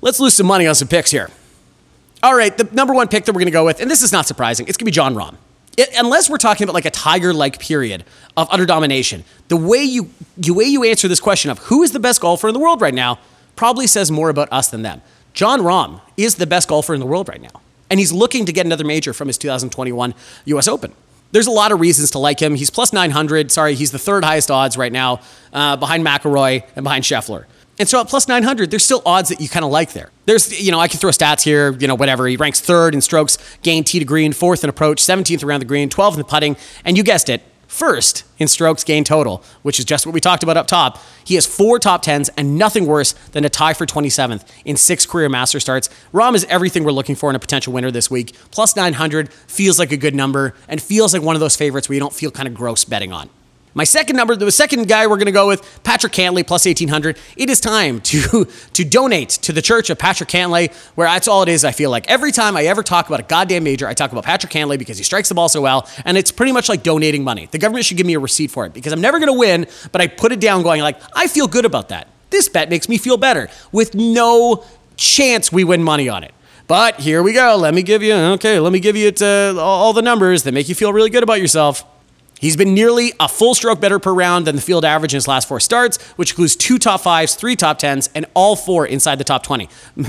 let's 0.00 0.20
lose 0.20 0.34
some 0.34 0.46
money 0.46 0.66
on 0.66 0.74
some 0.74 0.88
picks 0.88 1.10
here. 1.10 1.30
All 2.22 2.36
right, 2.36 2.56
the 2.56 2.68
number 2.72 2.94
one 2.94 3.08
pick 3.08 3.24
that 3.24 3.32
we're 3.32 3.40
going 3.40 3.46
to 3.46 3.52
go 3.52 3.64
with, 3.64 3.80
and 3.80 3.90
this 3.90 4.02
is 4.02 4.12
not 4.12 4.26
surprising, 4.26 4.68
it's 4.68 4.76
going 4.76 4.84
to 4.84 4.90
be 4.90 4.92
Jon 4.92 5.14
Rahm. 5.14 5.36
It, 5.76 5.88
unless 5.98 6.30
we're 6.30 6.38
talking 6.38 6.64
about 6.64 6.74
like 6.74 6.84
a 6.84 6.90
tiger-like 6.90 7.58
period 7.58 8.04
of 8.36 8.46
utter 8.50 8.66
domination, 8.66 9.24
the 9.48 9.56
way 9.56 9.82
you 9.82 10.10
the 10.36 10.52
way 10.52 10.64
you 10.64 10.84
answer 10.84 11.08
this 11.08 11.18
question 11.18 11.50
of 11.50 11.58
who 11.60 11.82
is 11.82 11.92
the 11.92 11.98
best 11.98 12.20
golfer 12.20 12.46
in 12.46 12.54
the 12.54 12.60
world 12.60 12.80
right 12.80 12.94
now 12.94 13.18
probably 13.56 13.86
says 13.86 14.10
more 14.10 14.28
about 14.28 14.48
us 14.52 14.68
than 14.68 14.82
them. 14.82 15.00
Jon 15.32 15.60
Rahm 15.60 16.00
is 16.16 16.36
the 16.36 16.46
best 16.46 16.68
golfer 16.68 16.94
in 16.94 17.00
the 17.00 17.06
world 17.06 17.28
right 17.28 17.40
now, 17.40 17.60
and 17.90 17.98
he's 17.98 18.12
looking 18.12 18.44
to 18.44 18.52
get 18.52 18.66
another 18.66 18.84
major 18.84 19.12
from 19.12 19.28
his 19.28 19.38
2021 19.38 20.14
U.S. 20.44 20.68
Open. 20.68 20.92
There's 21.32 21.46
a 21.46 21.50
lot 21.52 21.72
of 21.72 21.80
reasons 21.80 22.10
to 22.10 22.18
like 22.18 22.40
him. 22.40 22.54
He's 22.54 22.70
plus 22.70 22.92
900. 22.92 23.50
Sorry, 23.50 23.74
he's 23.74 23.90
the 23.90 23.98
third 23.98 24.22
highest 24.22 24.50
odds 24.50 24.76
right 24.76 24.92
now, 24.92 25.20
uh, 25.52 25.76
behind 25.76 26.06
McIlroy 26.06 26.62
and 26.76 26.84
behind 26.84 27.04
Scheffler. 27.04 27.46
And 27.78 27.88
so 27.88 28.00
at 28.00 28.08
plus 28.08 28.28
900, 28.28 28.70
there's 28.70 28.84
still 28.84 29.02
odds 29.06 29.28
that 29.30 29.40
you 29.40 29.48
kind 29.48 29.64
of 29.64 29.70
like 29.70 29.92
there. 29.92 30.10
There's, 30.26 30.60
you 30.62 30.70
know, 30.70 30.78
I 30.78 30.88
can 30.88 31.00
throw 31.00 31.10
stats 31.10 31.42
here, 31.42 31.72
you 31.72 31.88
know, 31.88 31.94
whatever. 31.94 32.26
He 32.26 32.36
ranks 32.36 32.60
third 32.60 32.94
in 32.94 33.00
strokes, 33.00 33.38
gained 33.62 33.86
tee 33.86 33.98
to 33.98 34.04
green, 34.04 34.32
fourth 34.32 34.62
in 34.62 34.70
approach, 34.70 35.02
17th 35.02 35.42
around 35.42 35.60
the 35.60 35.66
green, 35.66 35.88
12th 35.88 36.12
in 36.12 36.18
the 36.18 36.24
putting, 36.24 36.56
and 36.84 36.96
you 36.96 37.02
guessed 37.02 37.28
it, 37.28 37.42
first 37.66 38.24
in 38.38 38.46
strokes 38.46 38.84
gained 38.84 39.06
total, 39.06 39.42
which 39.62 39.78
is 39.78 39.86
just 39.86 40.04
what 40.04 40.12
we 40.12 40.20
talked 40.20 40.42
about 40.42 40.58
up 40.58 40.66
top. 40.66 40.98
He 41.24 41.34
has 41.36 41.46
four 41.46 41.78
top 41.78 42.04
10s 42.04 42.28
and 42.36 42.58
nothing 42.58 42.86
worse 42.86 43.14
than 43.32 43.44
a 43.44 43.48
tie 43.48 43.72
for 43.72 43.86
27th 43.86 44.46
in 44.66 44.76
six 44.76 45.06
career 45.06 45.30
master 45.30 45.58
starts. 45.58 45.88
Rahm 46.12 46.34
is 46.34 46.44
everything 46.50 46.84
we're 46.84 46.92
looking 46.92 47.16
for 47.16 47.30
in 47.30 47.36
a 47.36 47.40
potential 47.40 47.72
winner 47.72 47.90
this 47.90 48.10
week. 48.10 48.36
Plus 48.50 48.76
900 48.76 49.32
feels 49.32 49.78
like 49.78 49.90
a 49.90 49.96
good 49.96 50.14
number 50.14 50.54
and 50.68 50.82
feels 50.82 51.14
like 51.14 51.22
one 51.22 51.34
of 51.34 51.40
those 51.40 51.56
favorites 51.56 51.88
where 51.88 51.94
you 51.94 52.00
don't 52.00 52.14
feel 52.14 52.30
kind 52.30 52.46
of 52.46 52.54
gross 52.54 52.84
betting 52.84 53.12
on. 53.12 53.30
My 53.74 53.84
second 53.84 54.16
number, 54.16 54.36
the 54.36 54.52
second 54.52 54.86
guy 54.86 55.06
we're 55.06 55.16
going 55.16 55.26
to 55.26 55.32
go 55.32 55.48
with, 55.48 55.82
Patrick 55.82 56.12
Cantlay, 56.12 56.46
plus 56.46 56.66
1800. 56.66 57.18
It 57.36 57.48
is 57.48 57.60
time 57.60 58.00
to, 58.02 58.44
to 58.72 58.84
donate 58.84 59.30
to 59.30 59.52
the 59.52 59.62
church 59.62 59.88
of 59.88 59.98
Patrick 59.98 60.28
Cantlay, 60.28 60.72
where 60.94 61.08
that's 61.08 61.26
all 61.26 61.42
it 61.42 61.48
is, 61.48 61.64
I 61.64 61.72
feel 61.72 61.90
like. 61.90 62.08
Every 62.10 62.32
time 62.32 62.56
I 62.56 62.64
ever 62.64 62.82
talk 62.82 63.06
about 63.06 63.20
a 63.20 63.24
goddamn 63.24 63.64
major, 63.64 63.86
I 63.86 63.94
talk 63.94 64.12
about 64.12 64.24
Patrick 64.24 64.52
Cantlay 64.52 64.78
because 64.78 64.98
he 64.98 65.04
strikes 65.04 65.28
the 65.28 65.34
ball 65.34 65.48
so 65.48 65.62
well, 65.62 65.88
and 66.04 66.18
it's 66.18 66.30
pretty 66.30 66.52
much 66.52 66.68
like 66.68 66.82
donating 66.82 67.24
money. 67.24 67.48
The 67.50 67.58
government 67.58 67.86
should 67.86 67.96
give 67.96 68.06
me 68.06 68.14
a 68.14 68.20
receipt 68.20 68.50
for 68.50 68.66
it 68.66 68.74
because 68.74 68.92
I'm 68.92 69.00
never 69.00 69.18
going 69.18 69.32
to 69.32 69.38
win, 69.38 69.66
but 69.90 70.00
I 70.00 70.06
put 70.06 70.32
it 70.32 70.40
down 70.40 70.62
going 70.62 70.82
like, 70.82 71.00
I 71.14 71.26
feel 71.26 71.48
good 71.48 71.64
about 71.64 71.88
that. 71.88 72.08
This 72.28 72.48
bet 72.48 72.68
makes 72.68 72.88
me 72.88 72.98
feel 72.98 73.16
better 73.16 73.48
with 73.72 73.94
no 73.94 74.64
chance 74.96 75.50
we 75.50 75.64
win 75.64 75.82
money 75.82 76.08
on 76.08 76.24
it. 76.24 76.32
But 76.66 77.00
here 77.00 77.22
we 77.22 77.32
go. 77.32 77.56
Let 77.56 77.74
me 77.74 77.82
give 77.82 78.02
you, 78.02 78.14
okay, 78.14 78.58
let 78.58 78.72
me 78.72 78.80
give 78.80 78.96
you 78.96 79.12
uh, 79.20 79.54
all 79.58 79.92
the 79.92 80.02
numbers 80.02 80.44
that 80.44 80.52
make 80.52 80.68
you 80.68 80.74
feel 80.74 80.92
really 80.92 81.10
good 81.10 81.22
about 81.22 81.40
yourself. 81.40 81.84
He's 82.42 82.56
been 82.56 82.74
nearly 82.74 83.12
a 83.20 83.28
full 83.28 83.54
stroke 83.54 83.80
better 83.80 84.00
per 84.00 84.12
round 84.12 84.48
than 84.48 84.56
the 84.56 84.62
field 84.62 84.84
average 84.84 85.14
in 85.14 85.16
his 85.16 85.28
last 85.28 85.46
four 85.46 85.60
starts, 85.60 86.02
which 86.16 86.32
includes 86.32 86.56
two 86.56 86.76
top 86.76 87.00
fives, 87.00 87.36
three 87.36 87.54
top 87.54 87.78
tens, 87.78 88.10
and 88.16 88.26
all 88.34 88.56
four 88.56 88.84
inside 88.84 89.18
the 89.18 89.24
top 89.24 89.44
20. 89.44 89.68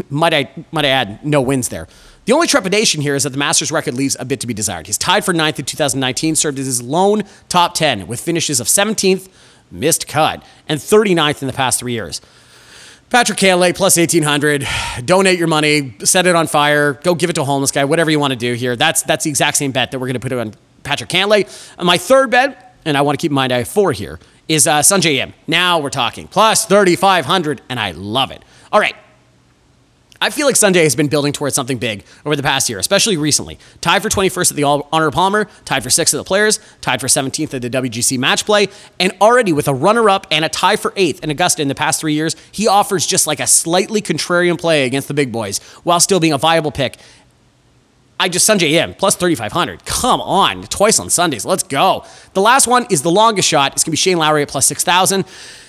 might 0.09 0.33
I, 0.33 0.49
might 0.71 0.83
I 0.83 0.87
add, 0.87 1.23
no 1.23 1.43
wins 1.43 1.69
there. 1.69 1.87
The 2.25 2.33
only 2.33 2.47
trepidation 2.47 3.01
here 3.01 3.13
is 3.13 3.21
that 3.21 3.29
the 3.29 3.37
Masters 3.37 3.71
record 3.71 3.93
leaves 3.93 4.17
a 4.19 4.25
bit 4.25 4.39
to 4.39 4.47
be 4.47 4.53
desired. 4.55 4.87
He's 4.87 4.97
tied 4.97 5.23
for 5.23 5.31
ninth 5.31 5.59
in 5.59 5.65
2019, 5.65 6.35
served 6.35 6.57
as 6.57 6.65
his 6.65 6.81
lone 6.81 7.21
top 7.49 7.75
10 7.75 8.07
with 8.07 8.19
finishes 8.19 8.59
of 8.59 8.65
17th, 8.65 9.29
missed 9.69 10.07
cut, 10.07 10.43
and 10.67 10.79
39th 10.79 11.43
in 11.43 11.47
the 11.47 11.53
past 11.53 11.79
three 11.79 11.93
years. 11.93 12.19
Patrick 13.11 13.37
Cantlay 13.37 13.75
plus 13.75 13.95
1800. 13.95 14.67
Donate 15.05 15.37
your 15.37 15.47
money, 15.47 15.93
set 15.99 16.25
it 16.25 16.35
on 16.35 16.47
fire, 16.47 16.93
go 16.93 17.13
give 17.13 17.29
it 17.29 17.33
to 17.33 17.41
a 17.41 17.45
homeless 17.45 17.69
guy, 17.69 17.85
whatever 17.85 18.09
you 18.09 18.19
want 18.19 18.31
to 18.31 18.39
do 18.39 18.53
here. 18.53 18.75
That's 18.75 19.03
that's 19.03 19.23
the 19.23 19.29
exact 19.29 19.57
same 19.57 19.71
bet 19.71 19.91
that 19.91 19.99
we're 19.99 20.07
going 20.07 20.19
to 20.19 20.19
put 20.19 20.33
on 20.33 20.55
Patrick 20.83 21.09
Cantlay. 21.09 21.47
My 21.81 21.97
third 21.97 22.29
bet, 22.29 22.75
and 22.85 22.97
I 22.97 23.01
want 23.01 23.19
to 23.19 23.21
keep 23.21 23.31
in 23.31 23.35
mind 23.35 23.51
I 23.51 23.59
have 23.59 23.67
four 23.67 23.91
here, 23.91 24.19
is 24.47 24.67
uh, 24.67 24.79
Sungjae 24.79 25.15
Im. 25.15 25.33
Now 25.47 25.79
we're 25.79 25.89
talking 25.89 26.27
plus 26.27 26.65
3,500, 26.65 27.61
and 27.69 27.79
I 27.79 27.91
love 27.91 28.31
it. 28.31 28.43
All 28.71 28.79
right. 28.79 28.95
I 30.23 30.29
feel 30.29 30.45
like 30.45 30.55
Sungjae 30.55 30.83
has 30.83 30.95
been 30.95 31.09
building 31.09 31.33
towards 31.33 31.53
something 31.53 31.77
big 31.77 32.05
over 32.25 32.37
the 32.37 32.43
past 32.43 32.69
year, 32.69 32.79
especially 32.79 33.17
recently. 33.17 33.59
Tied 33.81 34.01
for 34.01 34.07
21st 34.07 34.51
at 34.51 34.55
the 34.55 34.63
Arnold 34.63 35.13
Palmer, 35.13 35.49
tied 35.65 35.83
for 35.83 35.89
6th 35.89 36.13
at 36.13 36.17
the 36.17 36.23
Players, 36.23 36.61
tied 36.79 37.01
for 37.01 37.07
17th 37.07 37.53
at 37.53 37.61
the 37.61 37.69
WGC 37.69 38.17
Match 38.17 38.45
Play, 38.45 38.69
and 39.01 39.11
already 39.19 39.51
with 39.51 39.67
a 39.67 39.73
runner 39.73 40.09
up 40.09 40.25
and 40.31 40.45
a 40.45 40.49
tie 40.49 40.77
for 40.77 40.91
8th 40.91 41.19
in 41.25 41.29
Augusta 41.29 41.61
in 41.61 41.67
the 41.67 41.75
past 41.75 41.99
three 41.99 42.13
years, 42.13 42.37
he 42.53 42.69
offers 42.69 43.05
just 43.05 43.27
like 43.27 43.41
a 43.41 43.47
slightly 43.47 44.01
contrarian 44.01 44.57
play 44.57 44.85
against 44.85 45.09
the 45.09 45.13
big 45.13 45.29
boys 45.29 45.59
while 45.83 45.99
still 45.99 46.21
being 46.21 46.31
a 46.31 46.37
viable 46.37 46.71
pick. 46.71 46.95
I 48.23 48.29
just 48.29 48.49
Sungjae 48.49 48.71
Im 48.71 48.93
plus 48.93 49.17
3,500. 49.17 49.83
Come 49.83 50.21
on, 50.21 50.63
twice 50.63 50.97
on 50.97 51.09
Sundays. 51.09 51.43
Let's 51.43 51.61
go. 51.61 52.05
The 52.31 52.39
last 52.39 52.67
one 52.67 52.87
is 52.89 53.01
the 53.01 53.11
longest 53.11 53.49
shot. 53.49 53.73
It's 53.73 53.83
to 53.83 53.91
be 53.91 53.97
Shane 53.97 54.17
Lowry 54.17 54.43
at 54.43 54.47
plus 54.47 54.65
6,000. 54.65 55.25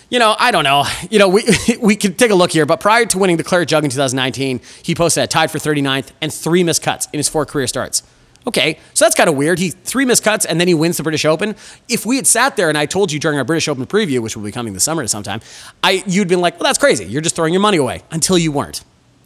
You 0.08 0.20
know, 0.20 0.36
I 0.38 0.52
don't 0.52 0.62
know. 0.62 0.84
You 1.10 1.18
know, 1.18 1.28
we 1.28 1.42
we 1.80 1.96
can 1.96 2.14
take 2.14 2.30
a 2.30 2.34
look 2.36 2.52
here, 2.52 2.64
but 2.64 2.78
prior 2.78 3.06
to 3.06 3.18
winning 3.18 3.38
the 3.38 3.42
Claret 3.42 3.68
Jug 3.68 3.82
in 3.82 3.90
2019, 3.90 4.60
he 4.84 4.94
posted 4.94 5.24
a 5.24 5.26
tied 5.26 5.50
for 5.50 5.58
39th 5.58 6.12
and 6.20 6.32
three 6.32 6.62
missed 6.62 6.80
cuts 6.80 7.08
in 7.12 7.18
his 7.18 7.28
four 7.28 7.44
career 7.44 7.66
starts. 7.66 8.04
Okay, 8.46 8.78
so 8.92 9.04
that's 9.04 9.16
kind 9.16 9.28
of 9.28 9.34
weird. 9.34 9.58
He 9.58 9.70
three 9.70 10.04
missed 10.04 10.22
cuts 10.22 10.44
and 10.44 10.60
then 10.60 10.68
he 10.68 10.74
wins 10.74 10.96
the 10.96 11.02
British 11.02 11.24
Open. 11.24 11.56
If 11.88 12.06
we 12.06 12.14
had 12.14 12.26
sat 12.28 12.56
there 12.56 12.68
and 12.68 12.78
I 12.78 12.86
told 12.86 13.10
you 13.10 13.18
during 13.18 13.36
our 13.36 13.44
British 13.44 13.66
Open 13.66 13.84
preview, 13.84 14.20
which 14.20 14.36
will 14.36 14.44
be 14.44 14.52
coming 14.52 14.74
this 14.74 14.84
summer 14.84 15.04
sometime, 15.08 15.40
I 15.82 16.04
you'd 16.06 16.28
been 16.28 16.40
like, 16.40 16.54
well, 16.60 16.68
that's 16.68 16.78
crazy. 16.78 17.04
You're 17.04 17.20
just 17.20 17.34
throwing 17.34 17.52
your 17.52 17.62
money 17.62 17.78
away 17.78 18.02
until 18.12 18.38
you 18.38 18.52
weren't. 18.52 18.84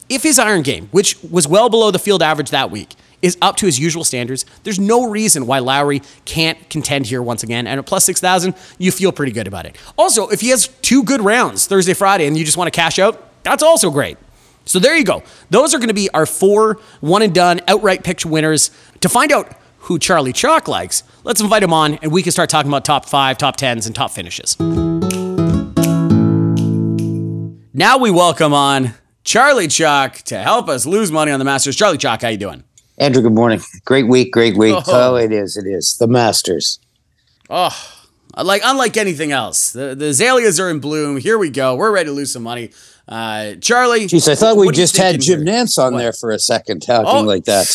If 0.09 0.23
his 0.23 0.39
iron 0.39 0.63
game, 0.63 0.87
which 0.87 1.21
was 1.21 1.47
well 1.47 1.69
below 1.69 1.91
the 1.91 1.99
field 1.99 2.23
average 2.23 2.49
that 2.49 2.71
week, 2.71 2.95
is 3.21 3.37
up 3.41 3.55
to 3.57 3.65
his 3.65 3.79
usual 3.79 4.03
standards, 4.03 4.45
there's 4.63 4.79
no 4.79 5.09
reason 5.09 5.45
why 5.45 5.59
Lowry 5.59 6.01
can't 6.25 6.69
contend 6.69 7.07
here 7.07 7.21
once 7.21 7.43
again. 7.43 7.67
And 7.67 7.79
at 7.79 7.85
plus 7.85 8.05
6,000, 8.05 8.55
you 8.77 8.91
feel 8.91 9.11
pretty 9.11 9.31
good 9.31 9.47
about 9.47 9.65
it. 9.65 9.77
Also, 9.97 10.27
if 10.29 10.41
he 10.41 10.49
has 10.49 10.67
two 10.81 11.03
good 11.03 11.21
rounds 11.21 11.67
Thursday, 11.67 11.93
Friday, 11.93 12.27
and 12.27 12.37
you 12.37 12.45
just 12.45 12.57
want 12.57 12.71
to 12.71 12.75
cash 12.75 12.99
out, 12.99 13.43
that's 13.43 13.63
also 13.63 13.89
great. 13.91 14.17
So 14.65 14.77
there 14.77 14.95
you 14.95 15.03
go. 15.03 15.23
Those 15.49 15.73
are 15.73 15.79
going 15.79 15.87
to 15.87 15.95
be 15.95 16.09
our 16.11 16.25
four 16.25 16.79
one 16.99 17.21
and 17.21 17.33
done 17.33 17.59
outright 17.67 18.03
pick 18.03 18.23
winners. 18.23 18.69
To 19.01 19.09
find 19.09 19.31
out 19.31 19.55
who 19.79 19.97
Charlie 19.97 20.33
Chalk 20.33 20.67
likes, 20.67 21.03
let's 21.23 21.41
invite 21.41 21.63
him 21.63 21.73
on 21.73 21.95
and 21.95 22.11
we 22.11 22.21
can 22.21 22.31
start 22.31 22.49
talking 22.49 22.69
about 22.69 22.85
top 22.85 23.05
five, 23.05 23.37
top 23.37 23.55
tens, 23.55 23.87
and 23.87 23.95
top 23.95 24.11
finishes. 24.11 24.55
Now 27.73 27.97
we 27.97 28.11
welcome 28.11 28.53
on 28.53 28.93
Charlie 29.23 29.67
Chalk 29.67 30.17
to 30.23 30.37
help 30.37 30.69
us 30.69 30.85
lose 30.85 31.11
money 31.11 31.31
on 31.31 31.39
the 31.39 31.45
Masters. 31.45 31.75
Charlie 31.75 31.97
Chalk, 31.97 32.21
how 32.21 32.27
you 32.27 32.37
doing? 32.37 32.63
Andrew, 32.99 33.21
good 33.21 33.33
morning. 33.33 33.61
Great 33.85 34.07
week, 34.07 34.31
great 34.33 34.57
week. 34.57 34.75
Oh, 34.75 34.83
oh 34.87 35.15
it 35.15 35.31
is, 35.31 35.55
it 35.55 35.65
is. 35.65 35.97
The 35.97 36.07
Masters. 36.07 36.79
Oh, 37.49 37.75
Like 38.37 38.61
unlike 38.65 38.97
anything 38.97 39.31
else, 39.31 39.71
the 39.71 39.95
the 39.95 40.07
azaleas 40.07 40.59
are 40.59 40.69
in 40.69 40.79
bloom. 40.79 41.17
Here 41.17 41.37
we 41.37 41.49
go. 41.49 41.75
We're 41.75 41.91
ready 41.91 42.07
to 42.09 42.13
lose 42.13 42.31
some 42.31 42.43
money. 42.43 42.71
Uh, 43.07 43.55
Charlie, 43.55 44.01
Jeez, 44.05 44.27
I 44.31 44.35
thought 44.35 44.55
we 44.55 44.65
what 44.67 44.75
are 44.75 44.77
you 44.77 44.83
just 44.83 44.95
had 44.95 45.19
Jim 45.19 45.43
here? 45.43 45.53
Nantz 45.55 45.79
on 45.79 45.93
What? 45.93 45.99
there 45.99 46.13
for 46.13 46.29
a 46.29 46.37
second, 46.37 46.81
talking 46.81 47.25
like 47.25 47.45
that. 47.45 47.65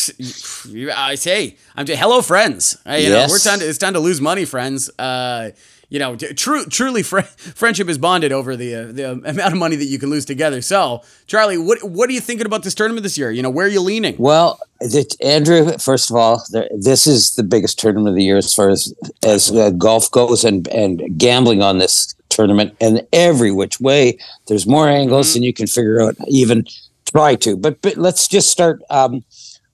I 0.97 1.17
say, 1.17 1.57
I'm 1.75 1.87
just, 1.87 1.99
hello, 2.01 2.23
friends. 2.23 2.77
You 2.87 2.93
know, 2.93 2.99
Yes. 3.17 3.31
we're 3.33 3.39
time 3.41 3.59
to, 3.59 3.69
it's 3.69 3.79
time 3.79 3.95
to 3.95 3.99
lose 3.99 4.21
money, 4.21 4.45
friends. 4.45 4.91
Uh, 4.97 5.51
you 5.95 6.01
know, 6.01 6.17
true, 6.17 6.65
truly, 6.67 7.05
fr- 7.05 7.21
friendship 7.61 7.89
is 7.89 7.99
bonded 7.99 8.33
over 8.33 8.57
the 8.57 8.75
uh, 8.75 8.87
the 8.93 9.13
amount 9.33 9.53
of 9.53 9.59
money 9.59 9.77
that 9.77 9.85
you 9.85 9.99
can 10.01 10.11
lose 10.11 10.25
together. 10.25 10.61
So, 10.61 11.03
Charlie, 11.29 11.57
what 11.57 11.79
what 11.85 12.09
are 12.09 12.13
you 12.13 12.21
thinking 12.21 12.47
about 12.47 12.65
this 12.65 12.75
tournament 12.75 13.05
this 13.05 13.17
year? 13.17 13.31
You 13.31 13.43
know, 13.43 13.51
where 13.51 13.67
are 13.67 13.71
you 13.71 13.81
leaning? 13.81 14.17
Well, 14.19 14.59
that- 14.81 15.17
Andrew, 15.23 15.79
first 15.79 16.11
of 16.11 16.17
all, 16.17 16.43
there, 16.51 16.69
this 16.77 17.07
is 17.07 17.37
the 17.37 17.45
biggest 17.45 17.79
tournament 17.79 18.09
of 18.09 18.17
the 18.17 18.25
year 18.25 18.37
as 18.37 18.53
far 18.53 18.71
as 18.71 18.93
as 19.23 19.53
uh, 19.53 19.71
golf 19.71 20.11
goes, 20.11 20.45
and 20.45 20.67
and 20.69 21.17
gambling 21.17 21.63
on 21.63 21.79
this 21.79 22.13
tournament, 22.29 22.75
and 22.81 23.07
every 23.13 23.53
which 23.53 23.79
way. 23.81 24.19
There's 24.49 24.67
more 24.67 24.89
angles 24.89 25.29
Mm-hmm. 25.29 25.35
than 25.35 25.43
you 25.45 25.53
can 25.55 25.69
figure 25.69 26.03
out, 26.03 26.17
even 26.27 26.65
try 27.13 27.37
to. 27.37 27.57
But 27.57 27.81
but 27.83 27.97
let's 27.97 28.27
just 28.27 28.51
start 28.51 28.83
um, 28.91 29.23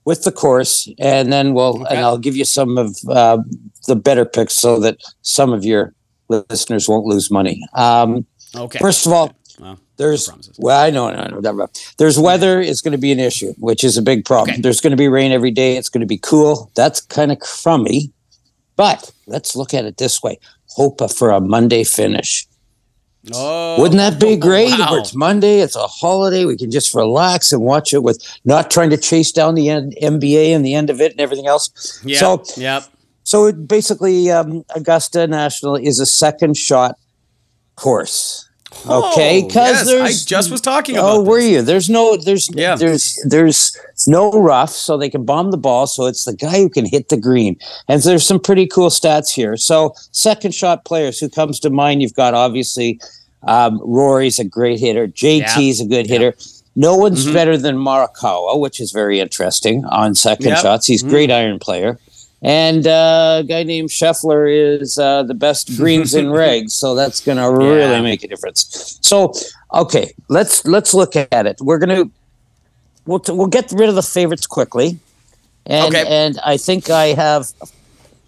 with 0.05 0.25
the 0.25 0.33
course, 0.33 0.87
and 0.99 1.33
then 1.33 1.55
we'll 1.55 1.81
Okay. 1.83 1.95
and 1.97 2.05
I'll 2.05 2.19
give 2.19 2.37
you 2.37 2.45
some 2.45 2.77
of 2.77 2.95
uh, 3.09 3.39
the 3.87 3.97
better 3.97 4.27
picks 4.27 4.53
so 4.55 4.79
that 4.81 4.99
some 5.23 5.55
of 5.55 5.65
your 5.65 5.95
listeners 6.31 6.89
won't 6.89 7.07
lose 7.07 7.31
money. 7.31 7.63
Um, 7.75 8.27
Okay. 8.57 8.79
First 8.81 9.07
of 9.07 9.13
all, 9.13 9.33
Well, 9.61 9.79
there's 9.97 10.29
no 10.29 10.37
well, 10.59 10.81
I 10.81 10.91
know, 10.91 11.09
I 11.09 11.29
know, 11.29 11.39
know. 11.39 11.69
There's 11.99 12.19
weather 12.19 12.61
is 12.61 12.81
going 12.81 12.93
to 12.93 12.99
be 12.99 13.13
an 13.13 13.21
issue, 13.21 13.53
which 13.59 13.85
is 13.85 13.97
a 13.97 14.03
big 14.03 14.25
problem. 14.25 14.55
Okay. 14.55 14.61
There's 14.61 14.81
going 14.81 14.91
to 14.91 14.97
be 14.97 15.07
rain 15.09 15.31
every 15.31 15.53
day. 15.53 15.77
It's 15.77 15.89
going 15.89 16.01
to 16.01 16.07
be 16.07 16.19
cool. 16.19 16.71
That's 16.75 17.01
kind 17.01 17.31
of 17.31 17.39
crummy, 17.39 18.11
but 18.75 19.13
let's 19.27 19.55
look 19.55 19.73
at 19.73 19.85
it 19.85 19.99
this 19.99 20.21
way: 20.21 20.39
hope 20.71 21.01
for 21.13 21.31
a 21.31 21.41
Monday 21.41 21.85
finish. 21.85 22.47
Oh, 23.35 23.81
Wouldn't 23.81 23.99
that 23.99 24.19
be 24.19 24.37
great? 24.37 24.71
wow. 24.71 24.97
It's 24.97 25.15
Monday, 25.15 25.61
it's 25.61 25.77
a 25.77 25.87
holiday. 25.87 26.47
We 26.47 26.57
can 26.57 26.71
just 26.71 26.95
relax 26.95 27.53
and 27.53 27.61
watch 27.63 27.93
it 27.93 28.03
with 28.03 28.19
not 28.47 28.71
trying 28.71 28.89
to 28.91 28.97
chase 28.97 29.31
down 29.31 29.55
the 29.55 29.69
end, 29.69 29.95
NBA 30.03 30.57
and 30.57 30.65
the 30.65 30.75
end 30.75 30.89
of 30.89 31.01
it 31.03 31.13
and 31.13 31.21
everything 31.21 31.47
else. 31.47 32.01
Yeah. 32.05 32.19
So 32.19 32.43
yep. 32.57 32.85
So 33.31 33.47
it 33.47 33.69
basically, 33.69 34.29
um, 34.33 34.65
Augusta 34.75 35.25
National 35.29 35.77
is 35.77 36.01
a 36.01 36.05
second 36.07 36.57
shot 36.57 36.97
course. 37.77 38.49
Okay, 38.89 39.43
Oh, 39.43 39.47
because 39.47 39.89
yes, 39.89 40.25
I 40.25 40.27
just 40.29 40.51
was 40.51 40.61
talking 40.61 40.97
Oh, 40.99 41.23
were 41.23 41.41
this. 41.41 41.51
you? 41.51 41.63
There's 41.63 41.89
no, 41.89 42.17
there's, 42.17 42.51
Yeah. 42.53 42.75
there's, 42.75 43.17
there's 43.29 43.77
no 44.09 44.33
rough, 44.33 44.71
so 44.71 44.97
they 44.97 45.09
can 45.11 45.25
bomb 45.25 45.53
the 45.53 45.57
ball. 45.57 45.87
So 45.87 46.07
it's 46.07 46.25
the 46.25 46.33
guy 46.35 46.59
who 46.59 46.69
can 46.69 46.87
hit 46.87 47.09
the 47.09 47.17
green, 47.17 47.57
and 47.87 48.03
there's 48.03 48.27
some 48.27 48.41
pretty 48.41 48.67
cool 48.67 48.91
stats 48.91 49.31
here. 49.31 49.57
So 49.57 49.95
second 50.11 50.53
shot 50.53 50.85
players 50.85 51.21
who 51.21 51.29
comes 51.29 51.61
to 51.61 51.71
mind, 51.71 52.03
you've 52.03 52.15
got 52.15 52.35
obviously 52.35 53.01
um, 53.47 53.81
Rory's 53.85 54.41
a 54.41 54.45
great 54.45 54.81
hitter, 54.81 55.07
JT's 55.07 55.81
a 55.81 55.87
good 55.87 56.07
hitter. 56.09 56.35
No 56.75 56.97
one's 56.97 57.25
Mm-hmm. 57.25 57.35
better 57.35 57.57
than 57.57 57.77
Morikawa, 57.77 58.59
which 58.59 58.81
is 58.81 58.91
very 58.91 59.21
interesting 59.21 59.85
on 59.85 60.17
second 60.17 60.47
Yep. 60.49 60.59
shots. 60.63 60.87
He's 60.89 61.05
a 61.05 61.09
great 61.09 61.31
iron 61.31 61.59
player. 61.61 61.99
And 62.43 62.87
uh, 62.87 63.41
a 63.41 63.45
guy 63.47 63.65
named 63.65 63.91
Scheffler 63.91 64.49
is 64.81 64.99
uh, 64.99 65.23
the 65.25 65.35
best 65.35 65.77
greens 65.77 66.15
in 66.15 66.27
regs, 66.27 66.71
so 66.71 66.95
that's 66.95 67.21
going 67.21 67.37
to 67.37 67.51
really 67.51 68.01
make 68.01 68.25
a 68.25 68.29
difference. 68.29 68.99
So, 69.03 69.35
okay, 69.75 70.13
let's 70.29 70.65
let's 70.65 70.95
look 70.95 71.17
at 71.17 71.47
it. 71.47 71.59
We're 71.61 71.79
going 71.79 71.97
to 72.05 72.11
we'll 73.05 73.21
t- 73.21 73.33
we'll 73.33 73.47
get 73.49 73.71
rid 73.73 73.91
of 73.91 73.95
the 73.95 74.03
favorites 74.03 74.47
quickly, 74.47 74.99
and 75.67 75.95
Okay. 75.95 76.07
and 76.09 76.39
I 76.43 76.57
think 76.57 76.89
I 76.89 77.09
have 77.09 77.49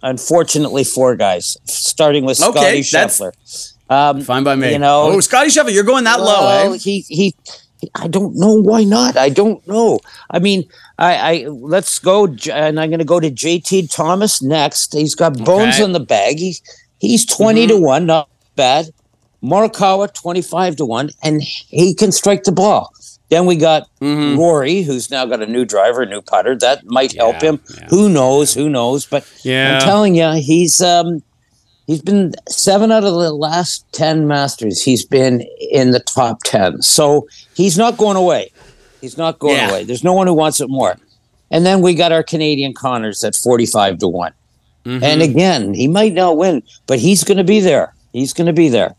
unfortunately 0.03 0.83
four 0.83 1.15
guys, 1.15 1.57
starting 1.65 2.25
with 2.25 2.37
Scotty 2.37 2.81
that's- 2.83 3.19
Scheffler. 3.19 3.31
Um, 3.89 4.21
Fine 4.21 4.43
by 4.43 4.55
me. 4.55 4.71
You 4.73 4.79
know- 4.79 5.11
oh, 5.11 5.19
Scotty 5.19 5.49
Scheffler, 5.49 5.73
you're 5.73 5.83
going 5.83 6.03
that 6.05 6.19
low, 6.19 6.41
well, 6.45 6.73
eh? 6.73 6.77
he, 6.77 7.01
he 7.01 7.35
he 7.79 7.89
I 7.95 8.07
don't 8.07 8.35
know 8.35 8.53
why 8.61 8.83
not. 8.83 9.17
I 9.17 9.29
don't 9.29 9.65
know. 9.67 9.99
I 10.29 10.39
mean, 10.39 10.63
I, 10.99 11.15
I 11.15 11.45
let's 11.47 11.97
go 11.99 12.25
and 12.51 12.79
I'm 12.79 12.89
going 12.89 12.99
to 12.99 13.05
go 13.05 13.19
to 13.19 13.31
JT 13.31 13.93
Thomas 13.93 14.41
next. 14.41 14.93
He's 14.93 15.15
got 15.15 15.37
bones 15.37 15.75
Okay. 15.75 15.83
Mm-hmm. 15.83 15.93
the 15.93 15.99
bag. 15.99 16.37
He, 16.37 16.55
he's 16.99 17.25
20 17.25 17.67
to 17.67 17.77
1, 17.77 18.05
not 18.05 18.29
bad. 18.55 18.89
Morikawa 19.43 20.13
25 20.13 20.77
to 20.77 20.85
1 20.85 21.09
and 21.23 21.41
he 21.41 21.93
can 21.93 22.11
strike 22.11 22.43
the 22.43 22.51
ball. 22.51 22.93
Then 23.29 23.45
we 23.45 23.55
got 23.55 23.87
Mm-hmm. 23.99 24.37
Rory, 24.37 24.81
who's 24.83 25.09
now 25.09 25.25
got 25.25 25.41
a 25.41 25.45
new 25.47 25.65
driver, 25.65 26.03
a 26.03 26.05
new 26.05 26.21
putter. 26.21 26.55
That 26.55 26.85
might 26.85 27.13
help 27.13 27.41
Yeah, 27.41 27.51
him. 27.53 27.59
yeah. 27.77 27.87
Who 27.89 28.09
knows? 28.09 28.53
Who 28.53 28.69
knows? 28.69 29.05
But 29.05 29.25
Yeah. 29.43 29.75
I'm 29.75 29.81
telling 29.81 30.13
you, 30.15 30.31
he's 30.33 30.81
um, 30.81 31.23
he's 31.87 32.01
been 32.01 32.33
seven 32.47 32.91
out 32.91 33.03
of 33.05 33.13
the 33.13 33.31
last 33.33 33.85
ten 33.93 34.27
Masters. 34.27 34.83
He's 34.83 35.03
been 35.05 35.41
in 35.71 35.91
the 35.91 36.01
top 36.01 36.43
ten, 36.43 36.81
so 36.81 37.27
he's 37.55 37.77
not 37.77 37.97
going 37.97 38.17
away. 38.17 38.51
He's 39.03 39.17
not 39.17 39.37
going 39.37 39.57
Yeah. 39.57 39.69
away. 39.69 39.83
There's 39.83 40.03
no 40.03 40.13
one 40.13 40.27
who 40.27 40.33
wants 40.33 40.61
it 40.61 40.69
more. 40.69 40.95
And 41.51 41.65
then 41.65 41.81
we 41.81 41.93
got 41.93 42.13
our 42.13 42.23
Canadian 42.23 42.73
Conners 42.73 43.21
at 43.25 43.35
forty-five 43.35 43.97
to 43.97 44.07
one. 44.07 44.31
Mm-hmm. 44.85 45.03
And 45.03 45.21
again, 45.21 45.73
he 45.73 45.87
might 45.89 46.13
not 46.13 46.37
win, 46.37 46.63
but 46.87 46.99
he's 46.99 47.25
going 47.25 47.37
to 47.37 47.43
be 47.43 47.59
there. 47.59 47.93
He's 48.13 48.31
going 48.31 48.47
to 48.47 48.53
be 48.53 48.69
there. 48.69 48.95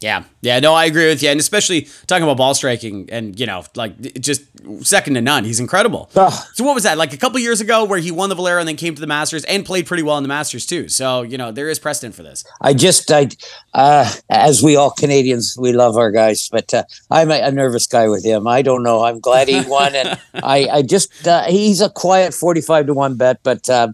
Yeah, 0.00 0.22
yeah, 0.42 0.58
no, 0.60 0.72
I 0.74 0.86
agree 0.86 1.06
with 1.08 1.22
you, 1.22 1.28
and 1.28 1.38
especially 1.40 1.88
talking 2.06 2.22
about 2.24 2.36
ball 2.38 2.54
striking, 2.54 3.08
and 3.10 3.38
you 3.38 3.46
know, 3.46 3.64
like 3.74 4.00
just 4.20 4.42
second 4.86 5.14
to 5.14 5.20
none. 5.20 5.44
He's 5.44 5.60
incredible. 5.60 6.10
Ugh. 6.16 6.32
So 6.54 6.64
what 6.64 6.74
was 6.74 6.84
that? 6.84 6.96
Like 6.98 7.12
a 7.12 7.16
couple 7.16 7.38
years 7.40 7.60
ago, 7.60 7.84
where 7.84 7.98
he 7.98 8.10
won 8.10 8.28
the 8.28 8.34
Valero 8.34 8.58
and 8.60 8.68
then 8.68 8.76
came 8.76 8.94
to 8.94 9.00
the 9.00 9.06
Masters 9.06 9.44
and 9.44 9.64
played 9.64 9.86
pretty 9.86 10.02
well 10.02 10.16
in 10.16 10.22
the 10.24 10.28
Masters 10.28 10.64
too. 10.66 10.88
So 10.88 11.22
you 11.22 11.36
know, 11.38 11.52
there 11.52 11.68
is 11.68 11.78
precedent 11.78 12.14
for 12.14 12.22
this. 12.22 12.44
I 12.60 12.72
just, 12.74 13.10
I, 13.10 13.28
uh, 13.74 14.10
as 14.30 14.62
we 14.62 14.76
all 14.76 14.90
Canadians, 14.90 15.56
we 15.58 15.72
love 15.72 15.96
our 15.96 16.10
guys, 16.10 16.48
but 16.50 16.72
uh, 16.72 16.84
I'm 17.10 17.30
a, 17.30 17.40
a 17.42 17.52
nervous 17.52 17.86
guy 17.86 18.08
with 18.08 18.24
him. 18.24 18.46
I 18.46 18.62
don't 18.62 18.82
know. 18.82 19.04
I'm 19.04 19.20
glad 19.20 19.48
he 19.48 19.60
won, 19.68 19.94
and 19.94 20.18
I, 20.34 20.68
I 20.70 20.82
just, 20.82 21.26
uh, 21.26 21.44
he's 21.44 21.80
a 21.80 21.90
quiet 21.90 22.32
forty-five 22.34 22.86
to 22.86 22.94
one 22.94 23.16
bet, 23.16 23.40
but 23.42 23.68
uh, 23.68 23.88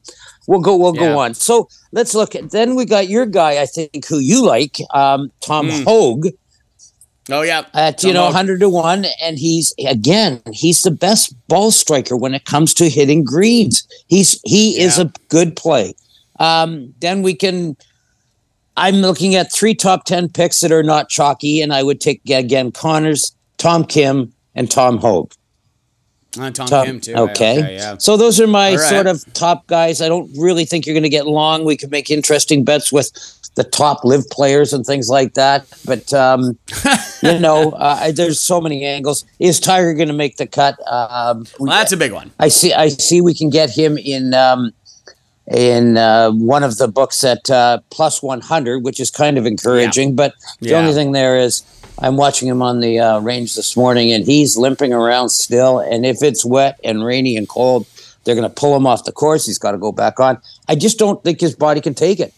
we'll 0.47 0.61
go, 0.61 0.76
we'll 0.76 0.95
Yeah. 0.95 1.12
go 1.12 1.19
on. 1.19 1.35
So 1.35 1.69
let's 1.93 2.15
look 2.15 2.35
at. 2.35 2.50
Then 2.50 2.75
we 2.76 2.85
got 2.85 3.09
your 3.09 3.26
guy, 3.26 3.61
I 3.61 3.67
think, 3.67 4.07
who 4.07 4.19
you 4.19 4.45
like, 4.45 4.76
um, 4.95 5.31
Tom 5.41 5.69
Hoge, 5.71 6.33
Oh 7.28 7.42
yeah, 7.42 7.64
at 7.75 8.04
you 8.04 8.12
know 8.12 8.30
hundred 8.30 8.61
to 8.61 8.68
one, 8.68 9.06
and 9.21 9.38
he's 9.38 9.75
again, 9.85 10.40
he's 10.52 10.83
the 10.83 10.92
best 10.92 11.35
ball 11.49 11.73
striker 11.73 12.16
when 12.16 12.35
it 12.35 12.45
comes 12.45 12.73
to 12.75 12.88
hitting 12.88 13.25
greens. 13.25 13.87
He's 14.06 14.40
he 14.45 14.80
is 14.80 14.99
a 14.99 15.12
good 15.28 15.56
play. 15.56 15.95
Um, 16.38 16.95
then 17.00 17.23
we 17.23 17.35
can. 17.35 17.76
I'm 18.76 18.97
looking 18.97 19.35
at 19.35 19.52
three 19.52 19.75
top 19.75 20.04
ten 20.04 20.28
picks 20.28 20.61
that 20.61 20.71
are 20.71 20.85
not 20.85 21.09
chalky, 21.09 21.61
and 21.61 21.73
I 21.73 21.83
would 21.83 22.00
take 22.00 22.21
again 22.30 22.71
Conners, 22.71 23.35
Tom 23.59 23.85
Kim, 23.85 24.33
and 24.54 24.71
Tom 24.71 24.99
Hoge. 24.99 25.33
Uh, 26.38 26.50
Tom, 26.50 26.68
Tom- 26.68 26.87
Kim 26.87 27.00
too. 27.00 27.14
okay. 27.14 27.76
yeah. 27.76 27.97
So 27.99 28.16
those 28.16 28.40
are 28.40 28.47
my 28.47 28.76
right. 28.76 28.78
sort 28.78 29.06
of 29.06 29.25
top 29.33 29.66
guys. 29.66 30.00
I 30.00 30.09
don't 30.09 30.30
really 30.37 30.64
think 30.64 30.87
you're 30.87 30.95
going 30.95 31.02
to 31.02 31.09
get 31.09 31.26
long. 31.26 31.64
We 31.64 31.76
could 31.76 31.90
make 31.90 32.11
interesting 32.11 32.64
bets 32.64 32.92
with 32.92 33.11
the 33.57 33.65
top 33.65 34.05
live 34.05 34.29
players 34.31 34.73
and 34.73 34.87
things 34.87 35.09
like 35.09 35.35
that. 35.35 35.67
But 35.85 36.13
um, 36.15 36.57
you 37.23 37.39
know, 37.47 37.73
uh, 37.73 38.13
there's 38.13 38.41
so 38.41 38.61
many 38.61 38.85
angles. 38.85 39.25
Is 39.41 39.59
Tiger 39.61 39.93
going 39.95 40.09
to 40.09 40.15
make 40.15 40.37
the 40.37 40.47
cut? 40.47 40.79
Um, 40.91 41.47
Well, 41.59 41.73
that's 41.73 41.93
a 41.93 41.97
big 41.97 42.13
one. 42.13 42.31
I 42.39 42.49
see. 42.49 42.73
I 42.73 42.89
see. 42.89 43.21
We 43.21 43.35
can 43.35 43.51
get 43.51 43.71
him 43.71 43.99
in 43.99 44.33
um, 44.35 44.73
in 45.49 45.97
uh, 45.97 46.31
one 46.33 46.63
of 46.65 46.77
the 46.77 46.89
books 46.89 47.23
at 47.25 47.49
uh, 47.51 47.79
plus 47.91 48.23
100, 48.23 48.83
which 48.85 49.01
is 49.01 49.11
kind 49.11 49.39
of 49.39 49.47
encouraging. 49.47 50.15
But 50.17 50.35
the 50.61 50.71
Yeah. 50.71 50.79
only 50.79 50.93
thing 50.93 51.13
there 51.13 51.39
is, 51.39 51.63
I'm 52.01 52.17
watching 52.17 52.49
him 52.49 52.63
on 52.63 52.81
the 52.81 52.99
uh, 52.99 53.21
range 53.21 53.55
this 53.55 53.77
morning, 53.77 54.13
and 54.13 54.25
he's 54.27 54.57
limping 54.57 54.93
around 54.93 55.31
still. 55.31 55.79
And 55.79 56.05
if 56.05 56.23
it's 56.23 56.45
wet 56.45 56.79
and 56.85 57.05
rainy 57.05 57.37
and 57.37 57.49
cold, 57.49 57.87
they're 58.25 58.35
going 58.35 58.49
to 58.49 58.55
pull 58.55 58.77
him 58.77 58.87
off 58.87 59.05
the 59.05 59.13
course. 59.13 59.47
He's 59.47 59.59
got 59.59 59.71
to 59.71 59.79
go 59.79 59.93
back 59.93 60.19
on. 60.21 60.39
I 60.69 60.75
just 60.75 60.99
don't 60.99 61.23
think 61.23 61.41
his 61.41 61.55
body 61.55 61.81
can 61.81 61.95
take 61.95 62.19
it. 62.21 62.35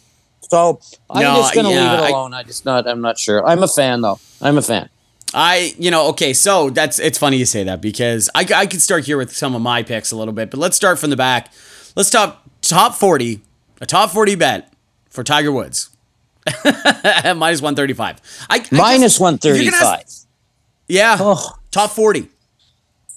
So 0.48 0.80
I'm 1.10 1.22
No, 1.22 1.36
just 1.36 1.54
going 1.54 1.66
to 1.66 1.72
yeah, 1.72 2.00
leave 2.00 2.08
it 2.08 2.12
alone. 2.12 2.34
I, 2.34 2.42
just 2.42 2.64
not. 2.64 2.86
I'm 2.88 3.00
not 3.00 3.18
sure. 3.18 3.46
I'm 3.46 3.62
a 3.62 3.68
fan 3.68 4.00
though. 4.00 4.18
I'm 4.40 4.56
a 4.58 4.62
fan. 4.62 4.88
I, 5.34 5.74
you 5.78 5.90
know, 5.90 6.08
okay, 6.08 6.32
so 6.32 6.70
that's 6.70 6.98
it's 6.98 7.18
funny 7.18 7.36
you 7.36 7.44
say 7.44 7.62
that 7.64 7.82
because 7.82 8.30
I, 8.34 8.46
I 8.54 8.66
could 8.66 8.80
start 8.80 9.04
here 9.04 9.18
with 9.18 9.36
some 9.36 9.54
of 9.54 9.60
my 9.60 9.82
picks 9.82 10.10
a 10.10 10.16
little 10.16 10.32
bit, 10.32 10.50
but 10.50 10.58
let's 10.58 10.74
start 10.76 10.98
from 10.98 11.10
the 11.10 11.16
back. 11.16 11.52
Let's 11.96 12.08
top 12.08 12.48
top 12.62 12.94
forty, 12.94 13.42
a 13.80 13.84
top 13.84 14.08
forty 14.10 14.36
bet 14.36 14.72
for 15.10 15.22
Tiger 15.22 15.52
Woods, 15.52 15.90
minus 17.36 17.60
one 17.60 17.74
thirty 17.76 17.92
five. 17.92 18.20
I 18.48 18.56
I 18.58 18.66
Minus 18.72 19.18
gonna 19.18 19.32
135. 19.38 19.82
ask- 20.00 20.26
yeah, 20.88 21.16
Oh. 21.20 21.58
top 21.70 21.90
forty. 21.90 22.28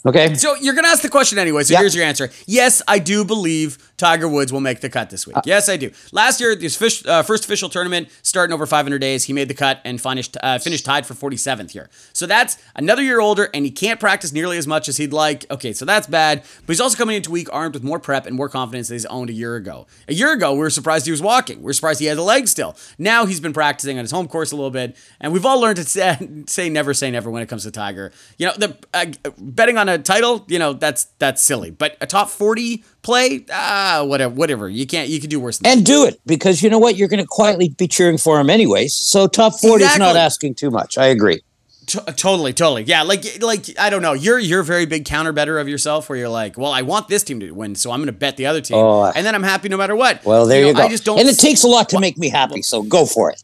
Okay. 0.05 0.33
So 0.33 0.55
you're 0.55 0.73
gonna 0.73 0.87
ask 0.89 1.03
the 1.03 1.09
question 1.09 1.37
anyway. 1.37 1.63
So 1.63 1.73
Yeah. 1.73 1.79
here's 1.79 1.95
your 1.95 2.03
answer. 2.05 2.29
Yes, 2.47 2.81
I 2.87 2.99
do 2.99 3.23
believe 3.23 3.77
Tiger 4.01 4.27
Woods 4.27 4.51
will 4.51 4.61
make 4.61 4.81
the 4.81 4.89
cut 4.89 5.11
this 5.11 5.27
week. 5.27 5.37
yes, 5.45 5.69
I 5.69 5.77
do. 5.77 5.91
Last 6.11 6.41
year, 6.41 6.57
his 6.57 6.75
fish, 6.75 7.05
uh, 7.05 7.21
first 7.21 7.45
official 7.45 7.69
tournament 7.69 8.09
starting 8.23 8.51
over 8.51 8.65
500 8.65 8.97
days, 8.99 9.25
he 9.25 9.33
made 9.33 9.47
the 9.47 9.53
cut 9.53 9.79
and 9.85 10.01
finished 10.01 10.35
uh, 10.41 10.57
finished 10.57 10.85
tied 10.85 11.05
for 11.05 11.13
47th 11.13 11.69
here. 11.69 11.87
So 12.11 12.25
that's 12.25 12.57
another 12.75 13.03
year 13.03 13.19
older, 13.19 13.51
and 13.53 13.63
he 13.63 13.69
can't 13.69 13.99
practice 13.99 14.33
nearly 14.33 14.57
as 14.57 14.65
much 14.65 14.89
as 14.89 14.97
he'd 14.97 15.13
like. 15.13 15.45
Okay, 15.51 15.71
so 15.71 15.85
that's 15.85 16.07
bad. 16.07 16.41
But 16.65 16.73
he's 16.73 16.81
also 16.81 16.97
coming 16.97 17.15
into 17.15 17.29
week 17.29 17.47
armed 17.53 17.75
with 17.75 17.83
more 17.83 17.99
prep 17.99 18.25
and 18.25 18.35
more 18.35 18.49
confidence 18.49 18.87
than 18.87 18.95
he's 18.95 19.05
owned 19.05 19.29
a 19.29 19.33
year 19.33 19.55
ago. 19.55 19.85
A 20.07 20.15
year 20.15 20.33
ago, 20.33 20.53
we 20.53 20.59
were 20.59 20.71
surprised 20.71 21.05
he 21.05 21.11
was 21.11 21.21
walking. 21.21 21.61
We 21.61 21.69
are 21.69 21.73
surprised 21.73 21.99
he 21.99 22.07
had 22.07 22.17
a 22.17 22.23
leg 22.23 22.47
still. 22.47 22.75
Now 22.97 23.27
he's 23.27 23.39
been 23.39 23.53
practicing 23.53 23.99
on 23.99 24.03
his 24.03 24.11
home 24.11 24.27
course 24.27 24.51
a 24.51 24.55
little 24.55 24.71
bit, 24.71 24.97
and 25.19 25.31
we've 25.31 25.45
all 25.45 25.61
learned 25.61 25.75
to 25.75 25.83
say, 25.83 26.17
say 26.47 26.69
never 26.69 26.95
say 26.95 27.11
never 27.11 27.29
when 27.29 27.43
it 27.43 27.49
comes 27.49 27.65
to 27.65 27.71
Tiger. 27.71 28.11
You 28.39 28.47
know, 28.47 28.53
the 28.57 28.77
uh, 28.95 29.05
betting 29.37 29.77
on 29.77 29.89
a 29.89 29.99
title, 29.99 30.43
you 30.47 30.57
know, 30.57 30.73
that's 30.73 31.03
that's 31.19 31.39
silly. 31.43 31.69
But 31.69 31.97
a 32.01 32.07
top 32.07 32.31
40 32.31 32.83
play, 33.01 33.45
ah, 33.51 34.03
whatever, 34.05 34.33
whatever. 34.33 34.69
You 34.69 34.85
can't, 34.85 35.09
you 35.09 35.19
can 35.19 35.29
do 35.29 35.39
worse. 35.39 35.59
and 35.63 35.81
that. 35.81 35.85
do 35.85 36.05
it 36.05 36.19
because 36.25 36.61
you 36.61 36.69
know 36.69 36.79
what, 36.79 36.95
you're 36.95 37.07
going 37.07 37.21
to 37.21 37.27
quietly 37.27 37.69
be 37.69 37.87
cheering 37.87 38.17
for 38.17 38.39
him 38.39 38.49
anyways. 38.49 38.93
So 38.93 39.27
top 39.27 39.53
40 39.59 39.83
exactly. 39.83 39.93
is 39.93 39.99
not 39.99 40.15
asking 40.15 40.55
too 40.55 40.71
much. 40.71 40.97
I 40.97 41.07
agree. 41.07 41.41
T- 41.87 41.99
totally, 42.15 42.53
totally. 42.53 42.83
Yeah, 42.83 43.01
like 43.01 43.41
like 43.41 43.65
I 43.77 43.89
don't 43.89 44.03
know. 44.03 44.13
You're 44.13 44.37
you're 44.37 44.61
a 44.61 44.63
very 44.63 44.85
big 44.85 45.03
counter 45.03 45.33
better 45.33 45.57
of 45.57 45.67
yourself, 45.67 46.07
where 46.07 46.17
you're 46.17 46.29
like, 46.29 46.57
well, 46.57 46.71
I 46.71 46.83
want 46.83 47.07
this 47.07 47.23
team 47.23 47.39
to 47.39 47.51
win, 47.51 47.75
so 47.75 47.91
I'm 47.91 47.97
going 47.99 48.05
to 48.05 48.13
bet 48.13 48.37
the 48.37 48.45
other 48.45 48.61
team, 48.61 48.77
oh, 48.77 49.11
and 49.13 49.25
then 49.25 49.33
I'm 49.33 49.43
happy 49.43 49.67
no 49.67 49.77
matter 49.77 49.95
what. 49.95 50.23
Well, 50.23 50.45
there 50.45 50.59
you, 50.59 50.65
know, 50.65 50.69
you 50.69 50.75
go. 50.75 50.83
I 50.83 50.89
just 50.89 51.03
don't. 51.03 51.19
And 51.19 51.27
it 51.27 51.39
takes 51.39 51.63
a 51.63 51.67
lot 51.67 51.89
to 51.89 51.99
make 51.99 52.17
me 52.19 52.29
happy, 52.29 52.61
so 52.61 52.83
go 52.83 53.05
for 53.05 53.31
it. 53.31 53.43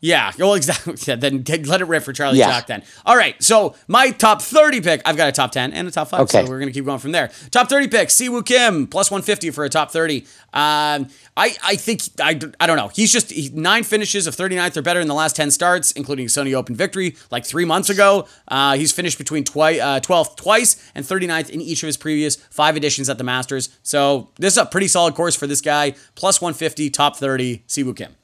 Yeah, 0.00 0.32
well, 0.38 0.54
exactly. 0.54 0.94
Yeah, 1.06 1.16
then 1.16 1.44
let 1.66 1.80
it 1.80 1.86
rip 1.86 2.02
for 2.02 2.12
Charlie 2.12 2.38
yeah. 2.38 2.48
Jack 2.48 2.66
then. 2.66 2.82
All 3.04 3.16
right, 3.16 3.40
so 3.42 3.74
my 3.86 4.10
top 4.10 4.42
30 4.42 4.80
pick, 4.80 5.02
I've 5.04 5.16
got 5.16 5.28
a 5.28 5.32
top 5.32 5.52
10 5.52 5.72
and 5.72 5.86
a 5.86 5.90
top 5.90 6.08
5, 6.08 6.20
okay. 6.20 6.44
so 6.44 6.50
we're 6.50 6.58
going 6.58 6.68
to 6.68 6.72
keep 6.72 6.84
going 6.84 6.98
from 6.98 7.12
there. 7.12 7.30
Top 7.50 7.68
30 7.68 7.88
pick, 7.88 8.08
Siwoo 8.08 8.44
Kim, 8.44 8.86
plus 8.86 9.10
150 9.10 9.50
for 9.50 9.64
a 9.64 9.68
top 9.68 9.90
30. 9.90 10.26
Um, 10.52 11.08
I, 11.36 11.54
I 11.62 11.76
think, 11.76 12.02
I, 12.20 12.38
I 12.60 12.66
don't 12.66 12.76
know. 12.76 12.88
He's 12.88 13.12
just 13.12 13.30
he, 13.30 13.50
nine 13.50 13.84
finishes 13.84 14.26
of 14.26 14.34
39th 14.34 14.76
or 14.76 14.82
better 14.82 15.00
in 15.00 15.08
the 15.08 15.14
last 15.14 15.36
10 15.36 15.50
starts, 15.50 15.92
including 15.92 16.26
Sony 16.26 16.54
Open 16.54 16.74
victory 16.74 17.16
like 17.30 17.44
three 17.44 17.64
months 17.64 17.88
ago. 17.88 18.26
Uh, 18.48 18.76
he's 18.76 18.92
finished 18.92 19.18
between 19.18 19.44
twi- 19.44 19.78
uh, 19.78 20.00
12th 20.00 20.36
twice 20.36 20.90
and 20.94 21.04
39th 21.04 21.50
in 21.50 21.60
each 21.60 21.82
of 21.82 21.86
his 21.86 21.96
previous 21.96 22.36
five 22.36 22.76
editions 22.76 23.08
at 23.08 23.18
the 23.18 23.24
Masters. 23.24 23.70
So 23.82 24.30
this 24.36 24.54
is 24.54 24.58
a 24.58 24.66
pretty 24.66 24.88
solid 24.88 25.14
course 25.14 25.36
for 25.36 25.46
this 25.46 25.60
guy. 25.60 25.94
Plus 26.14 26.40
150, 26.40 26.90
top 26.90 27.16
30, 27.16 27.64
Siwoo 27.68 27.96
Kim. 27.96 28.14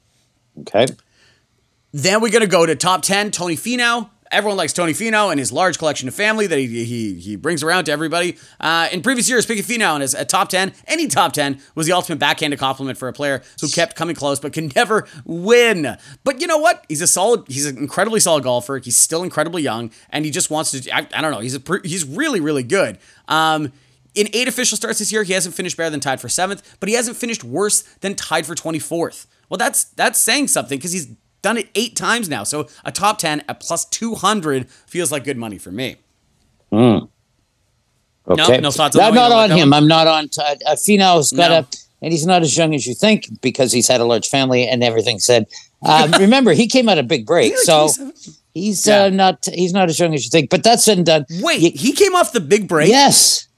Okay. 0.61 0.85
Then 1.93 2.21
we're 2.21 2.31
gonna 2.31 2.47
go 2.47 2.65
to 2.65 2.75
top 2.75 3.03
ten. 3.03 3.29
Tony 3.29 3.55
Finau. 3.55 4.09
Everyone 4.31 4.57
likes 4.57 4.73
Tony 4.73 4.93
Finau 4.93 5.29
and 5.29 5.39
his 5.39 5.51
large 5.51 5.77
collection 5.77 6.07
of 6.07 6.15
family 6.15 6.47
that 6.47 6.57
he 6.57 6.83
he, 6.83 7.13
he 7.13 7.35
brings 7.35 7.61
around 7.61 7.85
to 7.85 7.91
everybody. 7.91 8.35
Uh, 8.59 8.89
in 8.91 9.03
previous 9.03 9.29
years, 9.29 9.45
picking 9.45 9.63
Finau 9.63 10.01
as 10.01 10.15
a 10.15 10.25
top 10.25 10.49
ten, 10.49 10.73
any 10.87 11.07
top 11.07 11.33
ten 11.33 11.61
was 11.75 11.85
the 11.85 11.93
ultimate 11.93 12.17
backhanded 12.17 12.57
compliment 12.57 12.97
for 12.97 13.07
a 13.07 13.13
player 13.13 13.43
who 13.61 13.69
kept 13.69 13.95
coming 13.95 14.15
close 14.15 14.39
but 14.39 14.53
can 14.53 14.71
never 14.75 15.07
win. 15.23 15.95
But 16.23 16.41
you 16.41 16.47
know 16.47 16.57
what? 16.57 16.83
He's 16.89 17.03
a 17.03 17.07
solid. 17.07 17.43
He's 17.47 17.67
an 17.67 17.77
incredibly 17.77 18.19
solid 18.19 18.43
golfer. 18.43 18.79
He's 18.79 18.97
still 18.97 19.21
incredibly 19.21 19.61
young, 19.61 19.91
and 20.09 20.25
he 20.25 20.31
just 20.31 20.49
wants 20.49 20.71
to. 20.71 20.89
I, 20.91 21.07
I 21.13 21.21
don't 21.21 21.31
know. 21.31 21.41
He's 21.41 21.55
a 21.55 21.61
he's 21.83 22.05
really 22.05 22.39
really 22.39 22.63
good. 22.63 22.97
Um, 23.27 23.71
in 24.15 24.29
eight 24.33 24.47
official 24.47 24.77
starts 24.77 24.97
this 24.97 25.11
year, 25.11 25.23
he 25.23 25.33
hasn't 25.33 25.53
finished 25.53 25.77
better 25.77 25.89
than 25.91 25.99
tied 25.99 26.19
for 26.21 26.29
seventh, 26.29 26.77
but 26.79 26.89
he 26.89 26.95
hasn't 26.95 27.17
finished 27.17 27.43
worse 27.43 27.81
than 28.01 28.15
tied 28.15 28.45
for 28.45 28.53
24th. 28.55 29.25
Well, 29.49 29.57
that's 29.57 29.85
that's 29.85 30.19
saying 30.19 30.47
something 30.47 30.77
because 30.77 30.91
he's 30.91 31.07
Done 31.43 31.57
it 31.57 31.69
eight 31.75 31.95
times 31.95 32.29
now. 32.29 32.43
So 32.43 32.67
a 32.83 32.91
top 32.91 33.19
10 33.19 33.43
at 33.47 33.59
plus 33.59 33.85
200 33.85 34.67
feels 34.87 35.11
like 35.11 35.25
good 35.25 35.37
money 35.37 35.59
for 35.59 35.71
me. 35.71 35.97
Mm. 36.71 37.09
Okay. 38.27 38.55
No, 38.55 38.59
no 38.59 38.71
thoughts 38.71 38.95
on 38.95 39.13
that. 39.13 39.13
Not 39.13 39.31
on 39.31 39.51
him. 39.51 39.73
I'm 39.73 39.87
not 39.87 40.07
on. 40.07 40.29
T- 40.29 40.41
uh, 40.41 40.75
Finau's 40.75 41.33
got 41.33 41.49
no. 41.49 41.59
a, 41.59 41.67
and 42.01 42.13
he's 42.13 42.25
not 42.25 42.41
as 42.41 42.57
young 42.57 42.73
as 42.73 42.87
you 42.87 42.93
think 42.93 43.41
because 43.41 43.73
he's 43.73 43.89
had 43.89 43.99
a 43.99 44.05
large 44.05 44.29
family 44.29 44.65
and 44.65 44.81
everything 44.83 45.19
said. 45.19 45.47
Um, 45.85 46.11
remember, 46.19 46.53
he 46.53 46.67
came 46.67 46.87
out 46.87 46.97
a 46.97 47.03
big 47.03 47.25
break, 47.25 47.57
so 47.57 47.89
he's 48.53 48.87
yeah. 48.87 49.03
uh, 49.03 49.09
not 49.09 49.45
he's 49.51 49.73
not 49.73 49.89
as 49.89 49.99
young 49.99 50.13
as 50.13 50.23
you 50.23 50.29
think. 50.29 50.49
But 50.49 50.63
that's 50.63 50.85
said 50.85 50.97
and 50.97 51.05
done. 51.05 51.25
Wait, 51.41 51.75
he 51.75 51.91
came 51.91 52.15
off 52.15 52.31
the 52.31 52.39
big 52.39 52.69
break. 52.69 52.87
Yes. 52.87 53.49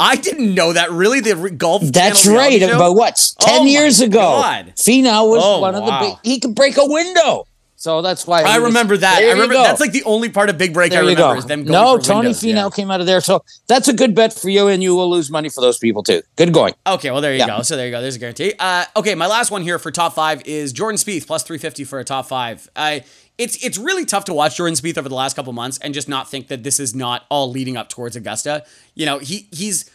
I 0.00 0.16
didn't 0.16 0.54
know 0.54 0.72
that. 0.72 0.90
Really, 0.90 1.20
the 1.20 1.50
golf. 1.50 1.82
That's 1.82 2.26
right. 2.26 2.62
About 2.62 2.94
what? 2.94 3.32
Ten 3.40 3.62
oh 3.62 3.64
years 3.64 4.00
ago, 4.00 4.18
God. 4.18 4.72
Finau 4.76 5.28
was 5.28 5.42
oh, 5.44 5.60
one 5.60 5.74
of 5.74 5.82
wow. 5.82 6.00
the 6.00 6.06
big. 6.06 6.18
He 6.22 6.40
could 6.40 6.54
break 6.54 6.76
a 6.76 6.86
window. 6.86 7.46
So 7.78 8.02
that's 8.02 8.26
why 8.26 8.42
I 8.42 8.56
remember 8.56 8.96
that. 8.96 9.18
I 9.22 9.30
remember 9.30 9.54
that's 9.54 9.80
like 9.80 9.92
the 9.92 10.02
only 10.02 10.30
part 10.30 10.50
of 10.50 10.58
Big 10.58 10.74
Break 10.74 10.90
there 10.90 11.04
I 11.04 11.06
remember 11.06 11.36
is 11.36 11.46
them 11.46 11.62
going 11.62 11.72
No, 11.72 11.96
Tony 11.96 12.30
Finau 12.30 12.54
yeah. 12.54 12.70
came 12.74 12.90
out 12.90 12.98
of 12.98 13.06
there. 13.06 13.20
So 13.20 13.44
that's 13.68 13.86
a 13.86 13.92
good 13.92 14.16
bet 14.16 14.32
for 14.32 14.48
you, 14.48 14.66
and 14.66 14.82
you 14.82 14.96
will 14.96 15.08
lose 15.08 15.30
money 15.30 15.48
for 15.48 15.60
those 15.60 15.78
people 15.78 16.02
too. 16.02 16.22
Good 16.34 16.52
going. 16.52 16.74
Okay, 16.84 17.12
well 17.12 17.20
there 17.20 17.32
you 17.32 17.38
yeah. 17.38 17.46
go. 17.46 17.62
So 17.62 17.76
there 17.76 17.86
you 17.86 17.92
go. 17.92 18.00
There's 18.00 18.16
a 18.16 18.18
guarantee. 18.18 18.52
Uh, 18.58 18.84
okay, 18.96 19.14
my 19.14 19.28
last 19.28 19.52
one 19.52 19.62
here 19.62 19.78
for 19.78 19.92
top 19.92 20.14
five 20.14 20.42
is 20.44 20.72
Jordan 20.72 20.98
Spieth 20.98 21.28
plus 21.28 21.44
three 21.44 21.58
fifty 21.58 21.84
for 21.84 22.00
a 22.00 22.04
top 22.04 22.26
five. 22.26 22.68
Uh, 22.74 22.98
it's 23.38 23.64
it's 23.64 23.78
really 23.78 24.04
tough 24.04 24.24
to 24.24 24.34
watch 24.34 24.56
Jordan 24.56 24.74
Spieth 24.74 24.98
over 24.98 25.08
the 25.08 25.14
last 25.14 25.36
couple 25.36 25.52
months 25.52 25.78
and 25.78 25.94
just 25.94 26.08
not 26.08 26.28
think 26.28 26.48
that 26.48 26.64
this 26.64 26.80
is 26.80 26.94
not 26.94 27.24
all 27.30 27.50
leading 27.50 27.76
up 27.76 27.88
towards 27.88 28.16
Augusta. 28.16 28.64
You 28.94 29.06
know, 29.06 29.18
he 29.18 29.48
he's 29.52 29.88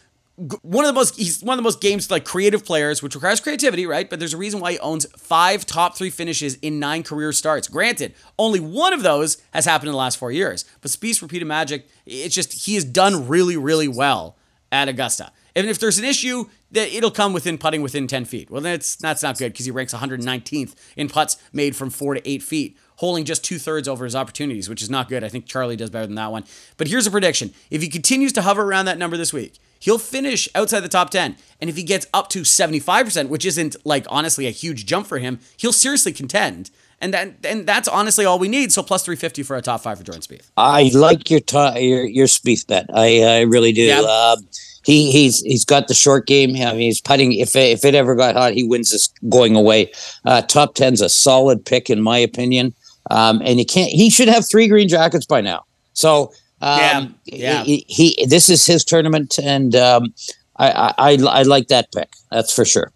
one 0.62 0.84
of 0.84 0.88
the 0.88 0.94
most 0.94 1.16
he's 1.16 1.42
one 1.42 1.54
of 1.54 1.58
the 1.58 1.62
most 1.62 1.80
games 1.80 2.10
like 2.10 2.24
creative 2.24 2.64
players, 2.64 3.02
which 3.02 3.14
requires 3.14 3.40
creativity, 3.40 3.86
right? 3.86 4.08
But 4.08 4.18
there's 4.18 4.34
a 4.34 4.38
reason 4.38 4.60
why 4.60 4.72
he 4.72 4.78
owns 4.78 5.06
five 5.16 5.66
top 5.66 5.96
three 5.96 6.10
finishes 6.10 6.54
in 6.56 6.80
nine 6.80 7.02
career 7.02 7.32
starts. 7.32 7.68
Granted, 7.68 8.14
only 8.38 8.60
one 8.60 8.94
of 8.94 9.02
those 9.02 9.36
has 9.52 9.66
happened 9.66 9.88
in 9.88 9.92
the 9.92 9.98
last 9.98 10.18
four 10.18 10.32
years. 10.32 10.64
But 10.80 10.90
Spieth's 10.90 11.22
repeated 11.22 11.46
magic, 11.46 11.86
it's 12.06 12.34
just 12.34 12.64
he 12.64 12.74
has 12.74 12.84
done 12.84 13.28
really, 13.28 13.56
really 13.56 13.88
well 13.88 14.36
at 14.72 14.88
Augusta. 14.88 15.30
And 15.54 15.68
if 15.68 15.78
there's 15.78 15.98
an 15.98 16.04
issue, 16.04 16.46
that 16.72 16.92
it'll 16.92 17.10
come 17.10 17.32
within 17.32 17.56
putting 17.56 17.80
within 17.80 18.08
10 18.08 18.24
feet. 18.24 18.50
Well, 18.50 18.60
that's 18.60 18.96
that's 18.96 19.22
not 19.22 19.38
good 19.38 19.52
because 19.52 19.64
he 19.64 19.70
ranks 19.70 19.94
119th 19.94 20.74
in 20.96 21.08
putts 21.08 21.36
made 21.52 21.76
from 21.76 21.90
four 21.90 22.14
to 22.14 22.28
eight 22.28 22.42
feet, 22.42 22.76
holding 22.96 23.24
just 23.24 23.44
two 23.44 23.58
thirds 23.58 23.88
over 23.88 24.04
his 24.04 24.16
opportunities, 24.16 24.68
which 24.68 24.82
is 24.82 24.90
not 24.90 25.08
good. 25.08 25.24
I 25.24 25.28
think 25.28 25.46
Charlie 25.46 25.76
does 25.76 25.90
better 25.90 26.06
than 26.06 26.16
that 26.16 26.32
one. 26.32 26.44
But 26.76 26.88
here's 26.88 27.06
a 27.06 27.10
prediction: 27.10 27.52
if 27.70 27.82
he 27.82 27.88
continues 27.88 28.32
to 28.34 28.42
hover 28.42 28.62
around 28.62 28.86
that 28.86 28.98
number 28.98 29.16
this 29.16 29.32
week, 29.32 29.58
he'll 29.84 29.98
finish 29.98 30.48
outside 30.54 30.80
the 30.80 30.88
top 30.88 31.10
10. 31.10 31.36
And 31.60 31.68
if 31.68 31.76
he 31.76 31.82
gets 31.82 32.06
up 32.14 32.30
to 32.30 32.40
75%, 32.40 33.28
which 33.28 33.44
isn't 33.44 33.76
like 33.84 34.06
honestly 34.08 34.46
a 34.46 34.50
huge 34.50 34.86
jump 34.86 35.06
for 35.06 35.18
him, 35.18 35.40
he'll 35.58 35.72
seriously 35.72 36.12
contend. 36.12 36.70
And 37.00 37.12
that, 37.12 37.34
and 37.44 37.66
that's 37.66 37.86
honestly 37.86 38.24
all 38.24 38.38
we 38.38 38.48
need. 38.48 38.72
So 38.72 38.82
plus 38.82 39.04
350 39.04 39.42
for 39.42 39.56
a 39.56 39.62
top 39.62 39.82
five 39.82 39.98
for 39.98 40.04
Jordan 40.04 40.22
Spieth. 40.22 40.50
I 40.56 40.90
like 40.94 41.28
your 41.30 41.40
ta- 41.40 41.76
your, 41.76 42.06
your 42.06 42.26
Spieth 42.26 42.66
bet. 42.66 42.86
I, 42.94 43.22
I 43.22 43.40
really 43.42 43.72
do. 43.72 43.82
Yeah. 43.82 44.00
Uh, 44.00 44.36
he 44.84 45.10
he's 45.10 45.40
he's 45.40 45.64
got 45.64 45.88
the 45.88 45.94
short 45.94 46.26
game. 46.26 46.50
I 46.56 46.72
mean, 46.72 46.80
he's 46.80 47.00
putting. 47.00 47.32
If 47.32 47.56
it, 47.56 47.72
if 47.72 47.84
it 47.84 47.94
ever 47.94 48.14
got 48.14 48.36
hot, 48.36 48.52
he 48.52 48.64
wins 48.64 48.90
this 48.90 49.08
going 49.28 49.56
away. 49.56 49.92
Uh, 50.24 50.42
top 50.42 50.74
10's 50.74 51.00
a 51.00 51.08
solid 51.08 51.64
pick 51.64 51.90
in 51.90 52.00
my 52.00 52.18
opinion. 52.18 52.74
Um, 53.10 53.40
and 53.44 53.58
he 53.58 53.64
can't. 53.64 53.90
He 53.90 54.10
should 54.10 54.28
have 54.28 54.48
three 54.48 54.68
green 54.68 54.88
jackets 54.88 55.26
by 55.26 55.40
now. 55.40 55.64
So 55.92 56.32
um, 56.60 57.14
yeah, 57.24 57.62
yeah. 57.62 57.62
He, 57.64 57.84
he, 57.88 58.26
this 58.26 58.48
is 58.48 58.64
his 58.64 58.84
tournament, 58.84 59.38
and 59.42 59.74
um, 59.76 60.14
I, 60.56 60.94
I, 60.96 61.18
I 61.22 61.42
like 61.42 61.68
that 61.68 61.92
pick. 61.92 62.14
That's 62.30 62.52
for 62.52 62.64
sure. 62.64 62.90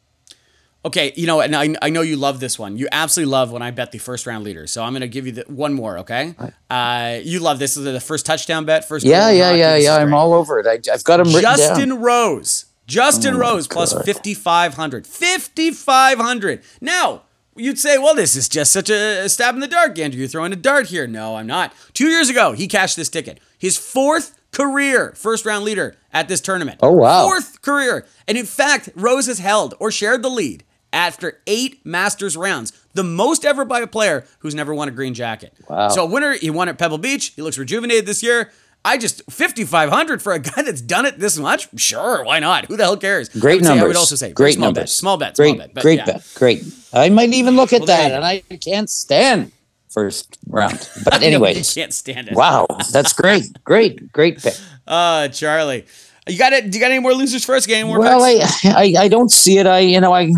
Okay, 0.85 1.13
you 1.17 1.27
know, 1.27 1.41
and 1.41 1.55
I, 1.55 1.75
I 1.83 1.91
know 1.91 2.01
you 2.01 2.17
love 2.17 2.41
this 2.41 2.59
one. 2.59 2.79
You 2.79 2.89
absolutely 2.93 3.31
love 3.33 3.51
when 3.51 3.63
I 3.63 3.73
bet 3.73 3.93
the 3.93 3.99
first 3.99 4.27
round 4.27 4.45
leader. 4.45 4.67
So 4.67 4.83
I'm 4.83 4.93
going 4.93 5.03
to 5.03 5.09
give 5.09 5.27
you 5.27 5.33
the, 5.33 5.45
one 5.49 5.75
more. 5.75 5.99
Okay, 5.99 6.35
uh, 6.71 7.19
you 7.23 7.41
love 7.41 7.59
this. 7.59 7.75
This 7.75 7.85
is 7.85 7.93
the 7.93 8.01
first 8.01 8.25
touchdown 8.25 8.65
bet. 8.65 8.87
First. 8.87 9.05
Yeah, 9.05 9.31
yeah, 9.31 9.53
yeah, 9.53 9.77
yeah. 9.77 9.97
I'm 9.97 10.15
all 10.15 10.33
over 10.33 10.59
it. 10.59 10.67
I, 10.67 10.79
have 10.91 11.05
got 11.05 11.21
him. 11.21 11.27
Justin 11.27 11.91
down. 11.91 12.01
Rose. 12.01 12.67
Justin 12.87 13.35
oh 13.35 13.39
Rose 13.39 13.69
plus 13.69 13.93
5,500. 13.93 15.07
5,500. 15.07 16.63
Now, 16.81 17.23
You'd 17.59 17.79
say, 17.79 17.99
well, 17.99 18.15
this 18.15 18.37
is 18.37 18.49
just 18.49 18.73
such 18.73 18.89
a 18.89 19.29
stab 19.29 19.55
in 19.55 19.61
the 19.61 19.69
dark, 19.69 19.99
Andrew. 19.99 20.21
You're 20.21 20.29
throwing 20.29 20.53
a 20.53 20.57
dart 20.57 20.87
here. 20.87 21.07
No, 21.07 21.37
I'm 21.37 21.47
not. 21.47 21.75
Two 21.93 22.07
years 22.07 22.29
ago, 22.29 22.53
he 22.53 22.69
cashed 22.69 22.97
this 22.97 23.09
ticket. 23.09 23.41
His 23.59 23.77
fourth 23.77 24.39
career 24.53 25.13
first 25.17 25.45
round 25.45 25.65
leader 25.65 25.97
at 26.13 26.29
this 26.29 26.41
tournament. 26.41 26.79
Oh, 26.83 26.93
wow. 26.93 27.25
Fourth 27.25 27.61
career. 27.61 28.07
And 28.27 28.39
in 28.39 28.47
fact, 28.47 28.89
Rose 28.95 29.27
has 29.27 29.39
held 29.41 29.75
or 29.81 29.91
shared 29.91 30.23
the 30.23 30.31
lead 30.31 30.65
after 30.93 31.41
eight 31.47 31.85
Masters 31.85 32.37
rounds, 32.37 32.73
the 32.95 33.05
most 33.05 33.45
ever 33.45 33.65
by 33.65 33.81
a 33.81 33.87
player 33.87 34.25
who's 34.39 34.55
never 34.55 34.75
won 34.75 34.89
a 34.89 34.93
green 34.93 35.13
jacket. 35.13 35.53
Wow. 35.69 35.89
So, 35.89 36.05
a 36.05 36.07
winner, 36.07 36.33
he 36.33 36.51
won 36.51 36.69
at 36.69 36.79
Pebble 36.79 36.99
Beach. 36.99 37.35
He 37.37 37.43
looks 37.43 37.59
rejuvenated 37.59 38.07
this 38.07 38.23
year. 38.23 38.51
I 38.89 38.97
just 38.97 39.31
5500 39.31 40.23
for 40.23 40.33
a 40.33 40.39
guy 40.39 40.63
that's 40.63 40.81
done 40.81 41.05
it 41.05 41.19
this 41.19 41.39
much. 41.39 41.69
Sure, 41.79 42.25
why 42.25 42.41
not? 42.41 42.65
Who 42.67 42.77
the 42.79 42.85
hell 42.85 42.97
cares? 42.97 43.29
Great 43.29 43.61
numbers. 43.61 43.83
I 43.83 43.87
would 43.87 43.97
also 43.97 44.17
say 44.17 44.33
great 44.33 44.55
small 44.55 44.69
numbers. 44.69 44.83
Bet, 44.83 44.89
small 44.89 45.19
bet, 45.19 45.37
great, 45.37 45.57
small 45.57 45.69
bet. 45.69 45.83
great 45.83 45.99
yeah. 45.99 46.05
bet. 46.07 46.33
Great. 46.35 46.65
I 46.95 47.11
might 47.11 47.29
even 47.35 47.55
look 47.55 47.75
at 47.75 47.81
well, 47.81 47.87
that, 47.89 48.13
and 48.13 48.25
I 48.25 48.41
can't 48.57 48.89
stand 48.89 49.53
first 49.91 50.39
round. 50.49 50.89
But 51.05 51.23
anyways, 51.23 51.75
can't 51.75 51.93
stand 51.93 52.29
it. 52.29 52.35
Wow, 52.35 52.67
that's 52.91 53.13
great, 53.13 53.63
great, 53.63 54.11
great 54.11 54.39
pick. 54.41 54.55
Uh, 54.87 55.29
Charlie. 55.41 55.85
You 56.27 56.39
got 56.39 56.55
it. 56.55 56.71
Do 56.71 56.79
you 56.79 56.83
got 56.83 56.91
any 56.91 57.01
more 57.01 57.15
losers 57.15 57.45
first 57.45 57.69
game? 57.69 57.89
Well, 57.89 58.23
I, 58.23 58.41
I, 58.65 58.95
I 58.99 59.09
don't 59.09 59.31
see 59.31 59.59
it. 59.59 59.67
I 59.67 59.81
you 59.81 60.01
know 60.01 60.13
I 60.15 60.31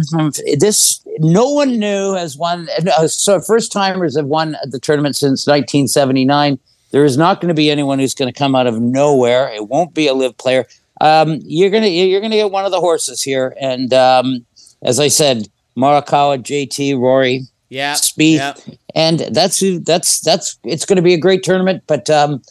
this 0.58 1.04
no 1.18 1.50
one 1.50 1.78
knew 1.78 2.14
has 2.14 2.36
won. 2.36 2.68
Uh, 2.96 3.06
so 3.06 3.40
first 3.40 3.70
timers 3.70 4.16
have 4.16 4.26
won 4.26 4.56
the 4.64 4.80
tournament 4.80 5.14
since 5.14 5.46
1979. 5.46 6.58
There 6.90 7.04
is 7.04 7.16
not 7.16 7.40
going 7.40 7.48
to 7.48 7.54
be 7.54 7.70
anyone 7.70 7.98
who's 7.98 8.14
going 8.14 8.32
to 8.32 8.38
come 8.38 8.54
out 8.56 8.66
of 8.66 8.80
nowhere. 8.80 9.48
It 9.52 9.68
won't 9.68 9.94
be 9.94 10.06
a 10.08 10.14
live 10.14 10.36
player. 10.38 10.66
um, 11.00 11.38
you're 11.44 11.70
gonna 11.70 11.86
you're 11.86 12.20
gonna 12.20 12.36
get 12.36 12.50
one 12.50 12.64
of 12.64 12.72
the 12.72 12.80
horses 12.80 13.22
here, 13.22 13.54
and 13.60 13.92
um, 13.94 14.44
as 14.82 15.00
I 15.00 15.08
said, 15.08 15.48
Morikawa, 15.76 16.38
JT, 16.42 16.98
Rory, 16.98 17.42
Yeah. 17.68 17.94
Spieth, 17.94 18.36
yeah. 18.66 18.74
and 18.94 19.20
that's 19.34 19.58
who 19.60 19.78
that's 19.78 20.20
that's 20.20 20.58
it's 20.64 20.84
going 20.84 20.96
to 20.96 21.02
be 21.02 21.14
a 21.14 21.18
great 21.18 21.42
tournament. 21.42 21.84
But 21.86 22.10
um, 22.10 22.42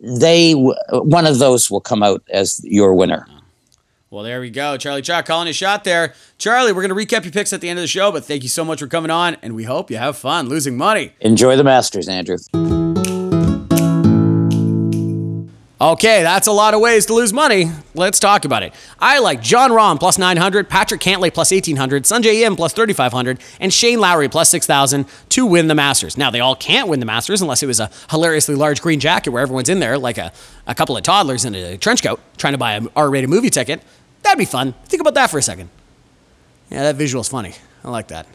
they 0.00 0.52
one 0.52 1.26
of 1.26 1.38
those 1.38 1.70
will 1.70 1.80
come 1.80 2.02
out 2.02 2.22
as 2.30 2.60
your 2.64 2.92
winner. 2.94 3.26
Well, 4.10 4.24
there 4.24 4.40
we 4.40 4.50
go. 4.50 4.76
Charlie 4.76 5.02
Chalk 5.02 5.24
calling 5.24 5.46
a 5.46 5.52
shot 5.52 5.84
there. 5.84 6.14
Charlie, 6.36 6.72
we're 6.72 6.86
going 6.86 7.06
to 7.06 7.16
recap 7.16 7.22
your 7.24 7.32
picks 7.32 7.52
at 7.52 7.60
the 7.60 7.68
end 7.68 7.78
of 7.78 7.84
the 7.84 7.86
show, 7.86 8.10
but 8.10 8.24
thank 8.24 8.42
you 8.42 8.48
so 8.48 8.64
much 8.64 8.80
for 8.80 8.88
coming 8.88 9.10
on, 9.10 9.36
and 9.40 9.54
we 9.54 9.62
hope 9.62 9.88
you 9.88 9.98
have 9.98 10.16
fun 10.18 10.48
losing 10.48 10.76
money. 10.76 11.12
Enjoy 11.20 11.54
the 11.56 11.62
Masters, 11.62 12.08
Andrew. 12.08 12.38
Okay, 15.82 16.22
that's 16.22 16.46
a 16.46 16.52
lot 16.52 16.74
of 16.74 16.80
ways 16.80 17.06
to 17.06 17.14
lose 17.14 17.32
money. 17.32 17.70
Let's 17.94 18.20
talk 18.20 18.44
about 18.44 18.62
it. 18.62 18.74
I 18.98 19.18
like 19.18 19.40
Jon 19.40 19.70
Rahm 19.70 19.98
plus 19.98 20.18
900, 20.18 20.68
Patrick 20.68 21.00
Cantlay 21.00 21.32
plus 21.32 21.52
1800, 21.52 22.04
Sungjae 22.04 22.42
Im 22.42 22.54
plus 22.54 22.74
3500, 22.74 23.40
and 23.60 23.72
Shane 23.72 23.98
Lowry 23.98 24.28
plus 24.28 24.50
6000 24.50 25.06
to 25.30 25.46
win 25.46 25.68
the 25.68 25.74
Masters. 25.74 26.18
Now, 26.18 26.30
they 26.30 26.40
all 26.40 26.54
can't 26.54 26.86
win 26.86 27.00
the 27.00 27.06
Masters 27.06 27.40
unless 27.40 27.62
it 27.62 27.66
was 27.66 27.80
a 27.80 27.90
hilariously 28.10 28.56
large 28.56 28.82
green 28.82 29.00
jacket 29.00 29.30
where 29.30 29.40
everyone's 29.40 29.70
in 29.70 29.80
there 29.80 29.96
like 29.96 30.18
a, 30.18 30.32
a 30.66 30.74
couple 30.74 30.98
of 30.98 31.02
toddlers 31.02 31.46
in 31.46 31.54
a 31.54 31.78
trench 31.78 32.02
coat 32.02 32.20
trying 32.36 32.52
to 32.52 32.58
buy 32.58 32.74
an 32.74 32.88
R 32.94 33.08
rated 33.08 33.30
movie 33.30 33.48
ticket. 33.48 33.82
That'd 34.22 34.38
be 34.38 34.44
fun. 34.44 34.74
Think 34.84 35.00
about 35.00 35.14
that 35.14 35.30
for 35.30 35.38
a 35.38 35.42
second. 35.42 35.70
Yeah, 36.70 36.82
that 36.82 36.96
visual's 36.96 37.30
funny. 37.30 37.54
I 37.82 37.88
like 37.90 38.08
that. 38.08 38.26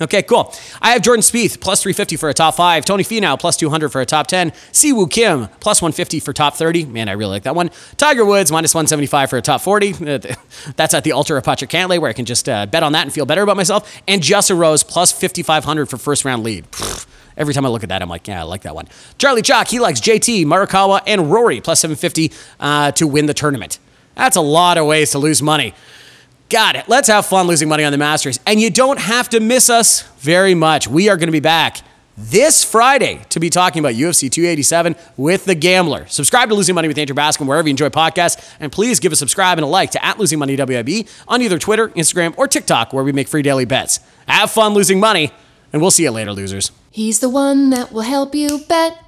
Okay, 0.00 0.22
cool. 0.22 0.52
I 0.80 0.92
have 0.92 1.02
Jordan 1.02 1.22
Spieth 1.22 1.60
plus 1.60 1.82
350 1.82 2.16
for 2.16 2.28
a 2.28 2.34
top 2.34 2.54
five, 2.54 2.84
Tony 2.84 3.04
Finau 3.04 3.38
plus 3.38 3.56
200 3.56 3.90
for 3.90 4.00
a 4.00 4.06
top 4.06 4.26
10, 4.26 4.50
Siwoo 4.72 5.08
Kim 5.08 5.48
plus 5.60 5.82
150 5.82 6.18
for 6.18 6.32
top 6.32 6.54
30. 6.54 6.86
Man, 6.86 7.08
I 7.08 7.12
really 7.12 7.30
like 7.30 7.42
that 7.42 7.54
one. 7.54 7.70
Tiger 7.98 8.24
Woods 8.24 8.50
minus 8.50 8.74
175 8.74 9.30
for 9.30 9.36
a 9.36 9.42
top 9.42 9.60
40. 9.60 9.92
Uh, 9.92 10.18
That's 10.76 10.94
at 10.94 11.04
the 11.04 11.12
altar 11.12 11.36
of 11.36 11.44
Patrick 11.44 11.70
Cantlay 11.70 12.00
where 12.00 12.08
I 12.08 12.14
can 12.14 12.24
just 12.24 12.48
uh, 12.48 12.66
bet 12.66 12.82
on 12.82 12.92
that 12.92 13.02
and 13.02 13.12
feel 13.12 13.26
better 13.26 13.42
about 13.42 13.56
myself. 13.56 14.00
And 14.08 14.22
Justin 14.22 14.58
Rose 14.58 14.82
plus 14.82 15.12
5,500 15.12 15.86
for 15.86 15.98
first 15.98 16.24
round 16.24 16.42
lead. 16.42 16.66
Every 17.36 17.54
time 17.54 17.64
I 17.64 17.68
look 17.68 17.82
at 17.82 17.88
that, 17.90 18.02
I'm 18.02 18.08
like, 18.08 18.26
yeah, 18.28 18.40
I 18.40 18.44
like 18.44 18.62
that 18.62 18.74
one. 18.74 18.88
Charlie 19.18 19.42
Chalk, 19.42 19.68
he 19.68 19.78
likes 19.78 20.00
JT, 20.00 20.44
Morikawa, 20.44 21.00
and 21.06 21.30
Rory 21.30 21.60
plus 21.60 21.80
750 21.80 22.32
uh, 22.60 22.92
to 22.92 23.06
win 23.06 23.26
the 23.26 23.34
tournament. 23.34 23.78
That's 24.14 24.36
a 24.36 24.42
lot 24.42 24.78
of 24.78 24.86
ways 24.86 25.12
to 25.12 25.18
lose 25.18 25.40
money. 25.42 25.74
Got 26.52 26.76
it. 26.76 26.86
Let's 26.86 27.08
have 27.08 27.24
fun 27.24 27.46
losing 27.46 27.66
money 27.66 27.82
on 27.82 27.92
the 27.92 27.98
Masters. 27.98 28.38
And 28.44 28.60
you 28.60 28.68
don't 28.68 29.00
have 29.00 29.30
to 29.30 29.40
miss 29.40 29.70
us 29.70 30.02
very 30.18 30.54
much. 30.54 30.86
We 30.86 31.08
are 31.08 31.16
going 31.16 31.28
to 31.28 31.32
be 31.32 31.40
back 31.40 31.78
this 32.14 32.62
Friday 32.62 33.24
to 33.30 33.40
be 33.40 33.48
talking 33.48 33.80
about 33.80 33.94
UFC 33.94 34.30
287 34.30 34.94
with 35.16 35.46
the 35.46 35.54
Gambler. 35.54 36.04
Subscribe 36.08 36.50
to 36.50 36.54
Losing 36.54 36.74
Money 36.74 36.88
with 36.88 36.98
Andrew 36.98 37.14
Bascom 37.14 37.46
wherever 37.46 37.66
you 37.66 37.70
enjoy 37.70 37.88
podcasts. 37.88 38.54
And 38.60 38.70
please 38.70 39.00
give 39.00 39.12
a 39.12 39.16
subscribe 39.16 39.56
and 39.56 39.64
a 39.64 39.66
like 39.66 39.92
to 39.92 40.04
at 40.04 40.18
Losing 40.18 40.38
Money 40.38 40.54
WAB 40.54 41.06
on 41.26 41.40
either 41.40 41.58
Twitter, 41.58 41.88
Instagram, 41.88 42.34
or 42.36 42.46
TikTok 42.46 42.92
where 42.92 43.02
we 43.02 43.12
make 43.12 43.28
free 43.28 43.40
daily 43.40 43.64
bets. 43.64 44.00
Have 44.28 44.50
fun 44.50 44.74
losing 44.74 45.00
money, 45.00 45.32
and 45.72 45.80
we'll 45.80 45.90
see 45.90 46.02
you 46.02 46.10
later, 46.10 46.34
losers. 46.34 46.70
He's 46.90 47.20
the 47.20 47.30
one 47.30 47.70
that 47.70 47.92
will 47.92 48.02
help 48.02 48.34
you 48.34 48.60
bet. 48.68 49.02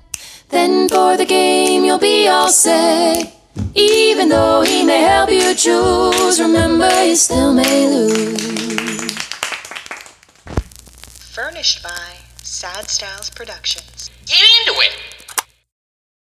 Then 0.48 0.88
for 0.88 1.18
the 1.18 1.26
game, 1.26 1.84
you'll 1.84 1.98
be 1.98 2.26
all 2.26 2.48
set. 2.48 3.43
Even 3.74 4.28
though 4.28 4.62
he 4.62 4.84
may 4.84 5.02
help 5.02 5.30
you 5.30 5.54
choose, 5.54 6.40
remember 6.40 6.88
you 7.04 7.16
still 7.16 7.52
may 7.52 7.88
lose. 7.88 9.14
Furnished 11.32 11.82
by 11.82 12.16
Sad 12.42 12.88
Styles 12.88 13.30
Productions. 13.30 14.10
Get 14.26 14.42
into 14.60 14.80
it. 14.80 15.13